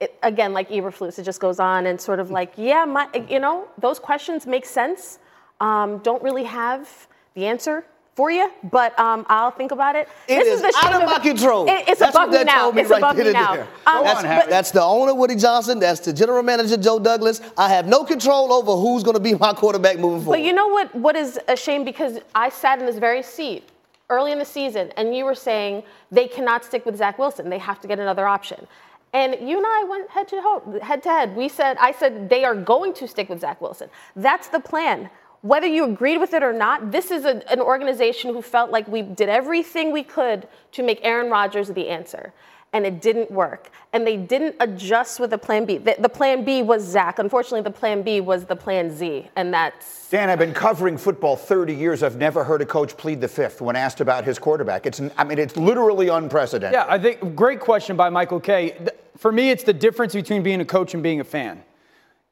[0.00, 1.18] it, again like Eberflus.
[1.18, 4.64] It just goes on and sort of like, yeah, my, you know, those questions make
[4.64, 5.18] sense.
[5.60, 6.88] Um, don't really have
[7.34, 7.84] the answer
[8.14, 10.08] for you, but um, I'll think about it.
[10.26, 11.68] It is the out of my control.
[11.68, 12.62] It, it's That's above what that me now.
[12.62, 13.52] told me it's right above me now.
[13.86, 15.78] Um, that's, but- that's the owner Woody Johnson.
[15.78, 17.40] That's the general manager Joe Douglas.
[17.56, 20.38] I have no control over who's going to be my quarterback moving forward.
[20.38, 20.92] But you know what?
[20.94, 23.68] What is a shame because I sat in this very seat
[24.10, 27.48] early in the season, and you were saying they cannot stick with Zach Wilson.
[27.50, 28.66] They have to get another option.
[29.12, 31.34] And you and I went head to head head.
[31.34, 33.88] We said, I said they are going to stick with Zach Wilson.
[34.16, 35.10] That's the plan.
[35.42, 38.88] Whether you agreed with it or not, this is a, an organization who felt like
[38.88, 42.32] we did everything we could to make Aaron Rodgers the answer.
[42.72, 43.70] And it didn't work.
[43.92, 45.78] And they didn't adjust with the plan B.
[45.78, 47.18] The, the plan B was Zach.
[47.18, 49.28] Unfortunately, the plan B was the plan Z.
[49.36, 52.02] And that's Dan, I've been covering football 30 years.
[52.02, 54.86] I've never heard a coach plead the fifth when asked about his quarterback.
[54.86, 56.74] It's, I mean, it's literally unprecedented.
[56.74, 58.76] Yeah, I think great question by Michael Kay.
[59.16, 61.62] For me, it's the difference between being a coach and being a fan.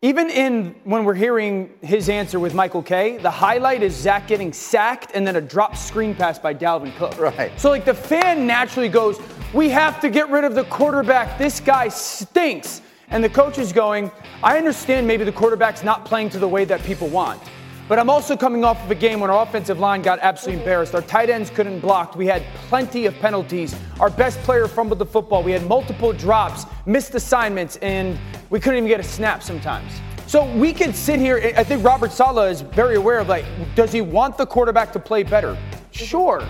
[0.03, 4.53] Even in when we're hearing his answer with Michael Kay, the highlight is Zach getting
[4.53, 7.19] sacked and then a drop screen pass by Dalvin Cook.
[7.19, 7.51] Right.
[7.59, 9.19] So like the fan naturally goes,
[9.55, 11.39] "We have to get rid of the quarterback.
[11.39, 14.11] This guy stinks." And the coach is going,
[14.43, 17.41] "I understand maybe the quarterback's not playing to the way that people want."
[17.89, 20.93] But I'm also coming off of a game when our offensive line got absolutely embarrassed.
[20.95, 22.17] Our tight ends couldn't block.
[22.17, 23.77] We had plenty of penalties.
[24.01, 25.45] Our best player fumbled the football.
[25.45, 28.19] We had multiple drops, missed assignments, and
[28.51, 29.93] we couldn't even get a snap sometimes.
[30.27, 31.53] So we could sit here.
[31.57, 33.45] I think Robert Saleh is very aware of like,
[33.77, 35.57] does he want the quarterback to play better?
[35.93, 36.45] Sure.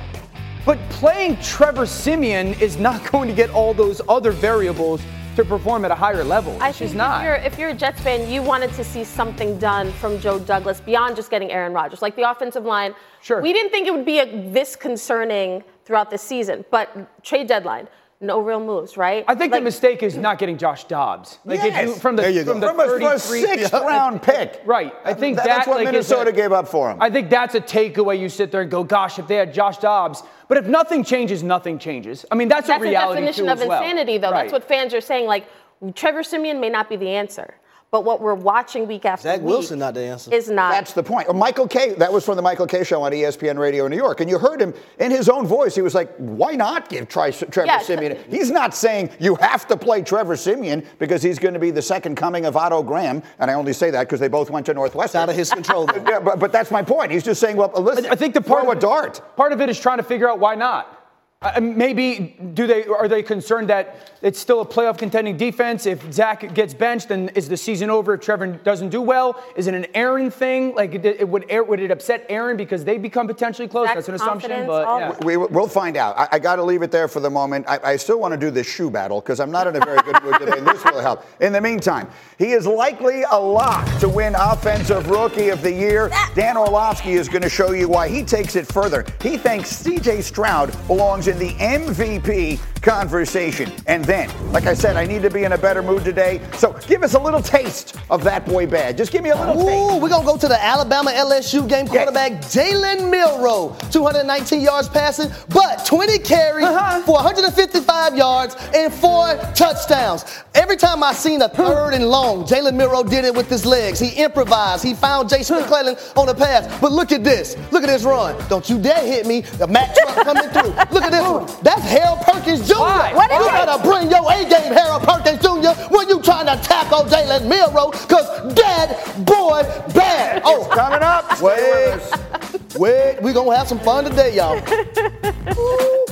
[0.64, 5.02] But playing Trevor Siemian is not going to get all those other variables
[5.36, 6.56] to perform at a higher level.
[6.60, 7.20] I She's not.
[7.20, 10.38] If you're, if you're a Jets fan, you wanted to see something done from Joe
[10.38, 12.94] Douglas beyond just getting Aaron Rodgers, like the offensive line.
[13.22, 13.40] Sure.
[13.40, 17.86] We didn't think it would be a, this concerning throughout the season, but trade deadline,
[18.20, 19.24] no real moves, right?
[19.28, 21.38] I think the mistake is not getting Josh Dobbs.
[21.44, 22.52] Like if you, from the There you go.
[22.52, 24.62] from the From a- from a 33 sixth round pick.
[24.64, 24.94] Right.
[25.04, 26.98] I think That- that, that's what like, Minnesota a- gave up for him.
[27.00, 28.18] I think that's a takeaway.
[28.18, 31.42] You sit there and go, "Gosh, if they had Josh Dobbs." But if nothing changes,
[31.42, 32.24] nothing changes.
[32.30, 33.82] I mean, that's, That's a the reality definition too of as well.
[33.82, 34.30] insanity, though.
[34.30, 34.42] Right.
[34.42, 35.26] That's what fans are saying.
[35.26, 35.46] Like,
[35.94, 37.54] Trevor Siemian may not be the answer,
[37.90, 40.32] but what we're watching week after Zach week Wilson not the answer.
[40.34, 40.72] is not.
[40.72, 41.34] That's the point.
[41.34, 41.94] Michael Kay.
[41.94, 42.84] that was from the Michael Kay.
[42.84, 44.20] show on ESPN Radio in New York.
[44.20, 45.74] And you heard him in his own voice.
[45.74, 48.18] He was like, why not give Tri- Trevor Yeah, Siemian?
[48.28, 51.82] He's not saying you have to play Trevor Siemian because he's going to be the
[51.82, 53.22] second coming of Otto Graham.
[53.38, 55.22] And I only say that because they both went to Northwestern.
[55.22, 55.88] out of his control.
[56.08, 57.12] yeah, but, but that's my point.
[57.12, 59.36] He's just saying, well, listen, I think the part throw a dart.
[59.36, 60.95] Part of it is trying to figure out why not.
[61.42, 65.84] Uh, maybe do they are they concerned that it's still a playoff contending defense?
[65.84, 68.14] If Zach gets benched, then is the season over?
[68.14, 70.74] If Trevor doesn't do well, is it an Aaron thing?
[70.74, 73.88] Like it, it would would it upset Aaron because they become potentially close?
[73.88, 75.14] Zach's That's an assumption, but yeah.
[75.26, 76.16] We, we'll find out.
[76.18, 77.66] I, I got to leave it there for the moment.
[77.68, 79.98] I, I still want to do this shoe battle because I'm not in a very
[80.04, 81.26] good mood today, and this will help.
[81.42, 82.08] In the meantime,
[82.38, 86.10] he is likely a lock to win Offensive Rookie of the Year.
[86.34, 89.04] Dan Orlovsky is going to show you why he takes it further.
[89.20, 90.22] He thinks C.J.
[90.22, 93.70] Stroud belongs in the MVP conversation.
[93.88, 96.40] And then, like I said, I need to be in a better mood today.
[96.56, 98.96] So give us a little taste of that boy bad.
[98.96, 99.66] Just give me a little taste.
[99.92, 103.76] Ooh, we're going to go to the Alabama LSU game quarterback Jalen Milroe.
[103.90, 107.02] 219 yards passing, but 20 carries Uh-huh.
[107.02, 110.24] for 155 yards and four touchdowns.
[110.54, 113.98] Every time I seen a third and long, Jalen Milroe did it with his legs.
[113.98, 114.84] He improvised.
[114.84, 116.66] He found Jason McClellan on the pass.
[116.80, 117.56] But look at this.
[117.72, 118.36] Look at this run.
[118.48, 119.40] Don't you dare hit me.
[119.40, 120.70] The Mack truck coming through.
[120.94, 121.46] Look at this one.
[121.62, 122.75] That's Harold Perkins Jr.
[122.80, 123.12] Why?
[123.14, 123.52] What is you it?
[123.52, 125.94] better bring your A game, Harold Perkins Jr.
[125.94, 129.62] when you trying to tackle Jalen Milroe, because bad boy
[129.94, 130.42] bad.
[130.44, 131.32] Oh, Coming up.
[131.36, 134.60] Stay Wait, wait, we gonna have some fun today, y'all.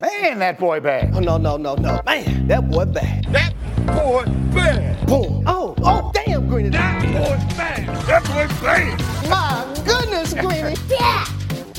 [0.00, 1.12] Man, that boy bad.
[1.14, 3.24] Oh no, no, no, no, man, that boy bad.
[3.32, 3.54] That
[3.86, 4.24] boy
[4.54, 5.06] bad.
[5.06, 5.44] Boom.
[5.46, 6.70] Oh, oh, damn, Greeny.
[6.70, 7.86] That boy's bad.
[8.06, 9.28] That boy's bad.
[9.28, 10.76] My goodness, Greeny.
[10.88, 11.30] That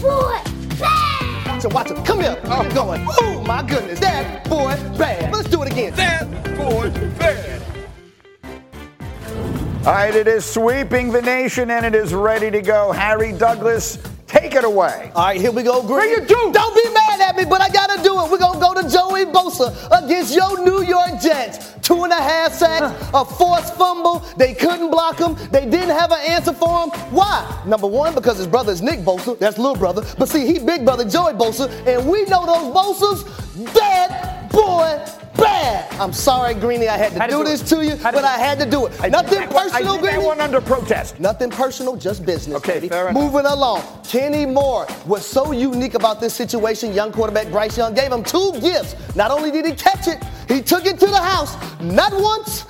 [0.01, 1.61] boy bad.
[1.61, 2.03] So watch him.
[2.03, 2.39] Come here.
[2.45, 2.61] Oh.
[2.61, 3.05] I'm going.
[3.21, 3.99] Oh, my goodness.
[3.99, 5.33] That boy bad.
[5.33, 5.93] Let's do it again.
[5.95, 6.27] That
[6.57, 7.61] boy bad.
[9.85, 12.91] All right, it is sweeping the nation and it is ready to go.
[12.91, 13.99] Harry Douglas,
[14.39, 15.11] take it away.
[15.15, 16.09] All right, here we go, Green.
[16.09, 16.51] you do.
[16.51, 18.31] Don't be mad at me, but I gotta do it.
[18.31, 19.67] We're gonna go to Joey Bosa
[20.03, 21.73] against your New York Jets.
[21.81, 24.19] Two and a half sacks, a forced fumble.
[24.37, 25.35] They couldn't block him.
[25.51, 26.89] They didn't have an answer for him.
[27.11, 27.63] Why?
[27.65, 29.37] Number one, because his brother is Nick Bosa.
[29.37, 30.03] That's little brother.
[30.17, 35.05] But see, he big brother Joey Bosa, and we know those Bosas bad boy
[35.37, 35.91] bad.
[35.99, 37.67] I'm sorry, Greeny, I had to do do this it.
[37.75, 39.01] to you, but I had to do it.
[39.01, 40.25] I Nothing I personal, did that Greeny.
[40.25, 41.19] one under protest.
[41.19, 42.55] Nothing personal, just business.
[42.57, 42.89] Okay, baby.
[42.89, 43.21] fair enough.
[43.21, 43.81] Moving along.
[44.07, 44.85] Kenny Moore.
[45.05, 48.95] What's so unique about this situation, young quarterback Bryce Young gave him two gifts.
[49.15, 52.65] Not only did he catch it, he took it to the house, not once,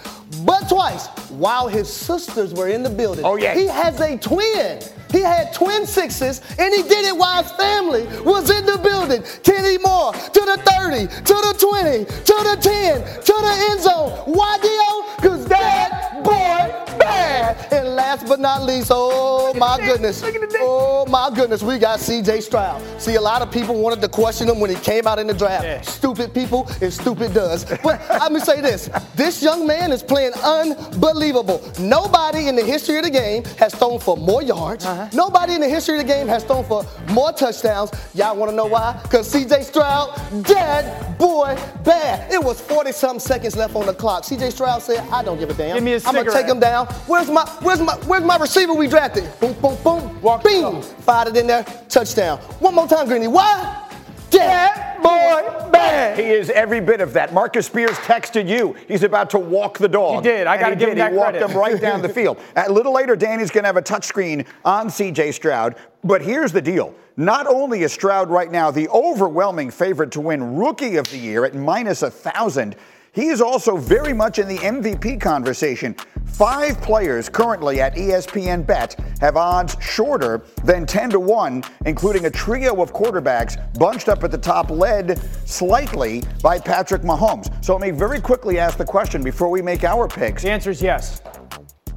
[0.45, 3.25] but twice, while his sisters were in the building.
[3.25, 3.55] Oh, yeah.
[3.55, 4.79] He has a twin.
[5.11, 9.23] He had twin sixes, and he did it while his family was in the building.
[9.43, 14.11] Kenny Moore to the 30, to the 20, to the 10, to the end zone.
[14.25, 15.15] Why, Dio?
[15.15, 17.73] Because that boy bad.
[17.73, 20.23] And last but not least, oh my goodness.
[20.59, 22.81] Oh my goodness, we got CJ Stroud.
[22.99, 25.33] See, a lot of people wanted to question him when he came out in the
[25.33, 25.85] draft.
[25.85, 27.65] Stupid people and stupid does.
[27.83, 31.61] But let me say this this young man is playing unbelievable.
[31.79, 34.85] Nobody in the history of the game has thrown for more yards.
[34.85, 35.09] Uh-huh.
[35.13, 37.91] Nobody in the history of the game has thrown for more touchdowns.
[38.13, 38.99] Y'all want to know why?
[39.03, 42.31] Because CJ Stroud, dead boy, bad.
[42.31, 44.23] It was 40 something seconds left on the clock.
[44.23, 45.75] CJ Stroud said, I don't give a damn.
[45.75, 46.87] Give me a I'm gonna take him down.
[47.07, 49.23] Where's my where's my where's my receiver we drafted?
[49.39, 50.21] Boom, boom, boom.
[50.21, 50.81] Walk Bing.
[50.81, 51.63] Fired it in there.
[51.89, 52.39] Touchdown.
[52.59, 53.27] One more time, Greeny.
[53.27, 53.81] Why?
[54.29, 56.17] Dead boy bad.
[56.19, 57.33] He is every bit of that.
[57.33, 58.75] Marcus Spears texted you.
[58.87, 60.23] He's about to walk the dog.
[60.23, 60.47] He did.
[60.47, 60.97] I gotta he give did.
[60.97, 61.51] him that He walked credit.
[61.51, 62.37] him right down the field.
[62.55, 65.31] A little later, Danny's going to have a touchscreen on C.J.
[65.33, 65.75] Stroud.
[66.03, 66.93] But here's the deal.
[67.17, 71.45] Not only is Stroud right now the overwhelming favorite to win Rookie of the Year
[71.45, 72.75] at minus a thousand,
[73.15, 75.95] he is also very much in the MVP conversation.
[76.25, 82.29] Five players currently at ESPN Bet have odds shorter than 10 to 1, including a
[82.29, 87.63] trio of quarterbacks bunched up at the top, led slightly by Patrick Mahomes.
[87.63, 90.43] So let me very quickly ask the question before we make our picks.
[90.43, 91.21] The answer is yes.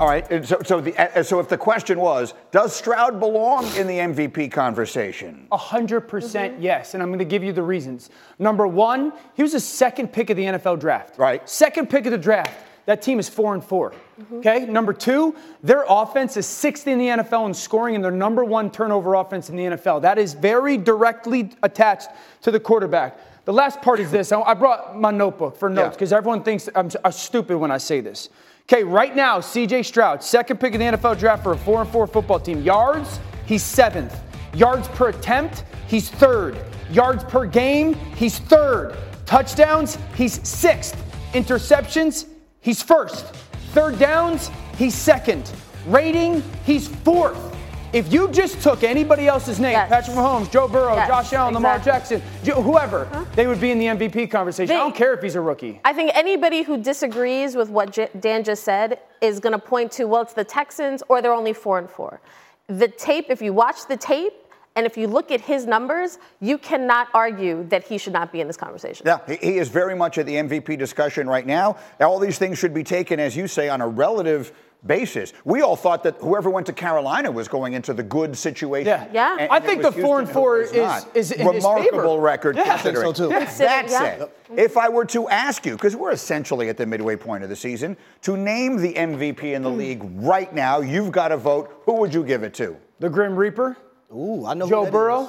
[0.00, 0.30] All right.
[0.30, 3.98] and So, so, the, uh, so if the question was, does Stroud belong in the
[3.98, 5.48] MVP conversation?
[5.50, 8.10] A hundred percent yes, and I'm going to give you the reasons.
[8.38, 11.18] Number one, he was the second pick of the NFL draft.
[11.18, 11.48] Right.
[11.48, 12.66] Second pick of the draft.
[12.86, 13.92] That team is four and 4
[14.36, 14.64] Okay.
[14.64, 18.70] Number two, their offense is sixth in the NFL in scoring, and their number one
[18.70, 20.02] turnover offense in the NFL.
[20.02, 22.08] That is very directly attached
[22.42, 23.18] to the quarterback.
[23.44, 24.30] The last part is this.
[24.32, 25.90] I I brought my notebook for notes Yeah.
[25.90, 28.28] because everyone thinks I'm, I'm stupid when I say this.
[28.70, 31.88] Okay, right now, CJ Stroud, second pick of the NFL draft for a four and
[31.88, 32.60] four football team.
[32.60, 34.14] Yards, he's seventh.
[34.52, 36.62] Yards per attempt, he's third.
[36.90, 38.94] Yards per game, he's third.
[39.24, 41.02] Touchdowns, he's sixth.
[41.32, 42.26] Interceptions,
[42.60, 43.24] he's first.
[43.72, 45.50] Third downs, he's second.
[45.86, 47.57] Rating, he's fourth.
[47.92, 49.88] If you just took anybody else's name, Yes.
[49.88, 51.78] Patrick Mahomes, Joe Burrow, Yes, Josh Allen, Lamar.
[51.78, 54.76] Jackson, Jo- whoever, they would be in the MVP conversation.
[54.76, 55.80] I don't care if he's a rookie.
[55.86, 59.90] I think anybody who disagrees with what J- Dan just said is going to point
[59.92, 62.20] to, well, it's the Texans or they're only four and four.
[62.66, 64.34] The tape, if you watch the tape
[64.76, 68.42] and if you look at his numbers, you cannot argue that he should not be
[68.42, 69.06] in this conversation.
[69.06, 71.78] Yeah, he, he is very much at the MVP discussion right now.
[72.00, 74.52] All these things should be taken, as you say, on a relative
[74.86, 75.32] basis.
[75.44, 78.86] We all thought that whoever went to Carolina was going into the good situation.
[78.86, 79.08] Yeah.
[79.12, 79.36] Yeah.
[79.40, 81.16] And- I and it think was the four and Houston who four was is- not.
[81.16, 82.20] is in his remarkable favor.
[82.20, 82.62] record Yeah.
[82.62, 83.14] I think considering.
[83.14, 83.30] so, too.
[83.32, 83.44] Yeah.
[83.44, 83.98] That Yeah.
[83.98, 87.50] said, if I were to ask you, because we're essentially at the midway point of
[87.50, 89.78] the season, to name the MVP in the Hmm.
[89.78, 91.70] league right now, you've got to vote.
[91.84, 92.76] Who would you give it to?
[93.00, 93.76] The Grim Reaper,
[94.14, 95.22] Ooh, I know who Joe that Burrow.
[95.24, 95.28] is.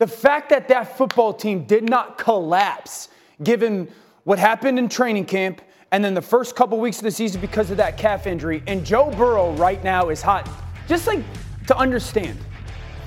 [0.00, 3.08] The fact that that football team did not collapse,
[3.42, 3.88] given
[4.24, 5.60] what happened in training camp
[5.92, 8.84] and then the first couple weeks of the season because of that calf injury, and
[8.84, 10.48] Joe Burrow right now is hot.
[10.86, 11.22] Just like
[11.66, 12.38] to understand,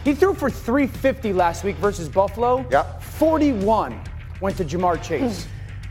[0.04, 2.66] he threw for 350 last week versus Buffalo.
[2.72, 3.04] Yep.
[3.04, 4.00] 41
[4.40, 5.48] went to Ja'Marr Chase.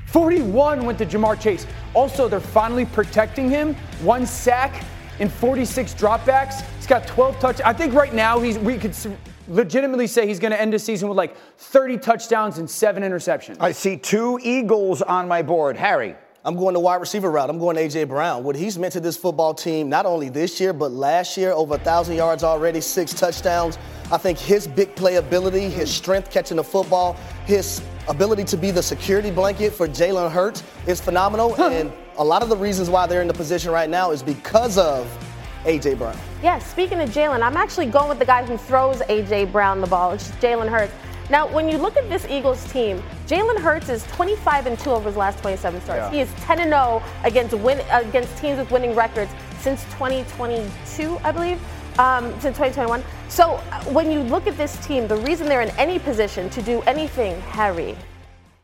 [0.07, 1.67] 41 went to Ja'Marr Chase.
[1.95, 3.75] Also, they're finally protecting him.
[4.03, 4.85] One sack
[5.21, 6.63] in 46 dropbacks.
[6.77, 7.61] He's got 12 touch.
[7.65, 8.97] I think right now he's we could
[9.47, 13.59] legitimately say he's going to end the season with like 30 touchdowns and seven interceptions.
[13.61, 15.77] I see two Eagles on my board.
[15.77, 16.17] Harry.
[16.51, 17.49] I'm going the wide receiver route.
[17.49, 18.43] I'm going AJ Brown.
[18.43, 21.77] What he's meant to this football team, not only this year but last year, over
[21.77, 23.79] a thousand yards already, six touchdowns.
[24.11, 28.83] I think his big playability, his strength catching the football, his ability to be the
[28.83, 31.55] security blanket for Jalen Hurts is phenomenal.
[31.63, 34.77] And a lot of the reasons why they're in the position right now is because
[34.77, 35.07] of
[35.63, 36.19] AJ Brown.
[36.43, 39.87] Yeah, speaking of Jalen, I'm actually going with the guy who throws AJ Brown the
[39.87, 40.11] ball.
[40.11, 40.93] It's Jalen Hurts.
[41.31, 45.09] Now, when you look at this Eagles team, Jalen Hurts is 25 and 2 over
[45.09, 46.01] his last 27 starts.
[46.01, 46.11] Yeah.
[46.11, 51.31] He is 10 and 0 against win against teams with winning records since 2022, I
[51.31, 51.61] believe.
[51.99, 53.03] Um, since 2021.
[53.29, 56.63] So uh, when you look at this team, the reason they're in any position to
[56.63, 57.97] do anything, Harry,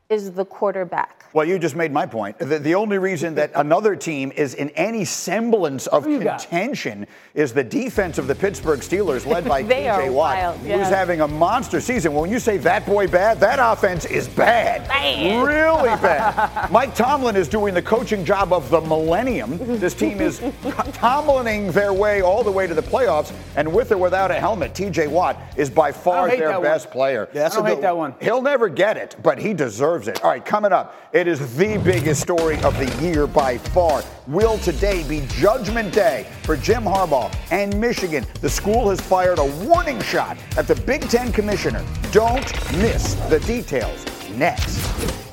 [0.08, 1.24] is the quarterback.
[1.32, 2.38] Well, you just made my point.
[2.38, 6.40] The, the only reason that another team is in any semblance of you got?
[6.40, 10.58] contention is the defense of the Pittsburgh Steelers, led by They TJ are Watt, wild,
[10.60, 10.88] who's yeah.
[10.88, 12.14] having a monster season.
[12.14, 14.86] When you say that boy bad, that offense is bad.
[14.88, 15.44] Bad.
[15.44, 16.70] Really bad.
[16.70, 19.58] Mike Tomlin is doing the coaching job of the millennium.
[19.58, 20.38] This team is
[20.92, 24.72] Tomlining their way all the way to the playoffs, and with or without a helmet,
[24.72, 26.62] TJ Watt is by far their that one.
[26.62, 27.28] best player.
[27.34, 28.14] Yeah, that's I don't a hate good that one.
[28.20, 29.52] He'll never get it, but he
[29.98, 30.24] deserves it.
[30.24, 34.02] All right, coming up, it is the biggest story of the year by far.
[34.26, 38.24] Will today be Judgment Day for Jim Harbaugh and Michigan?
[38.40, 41.84] The school has fired a warning shot at the Big Ten commissioner.
[42.12, 45.25] Don't miss the details next.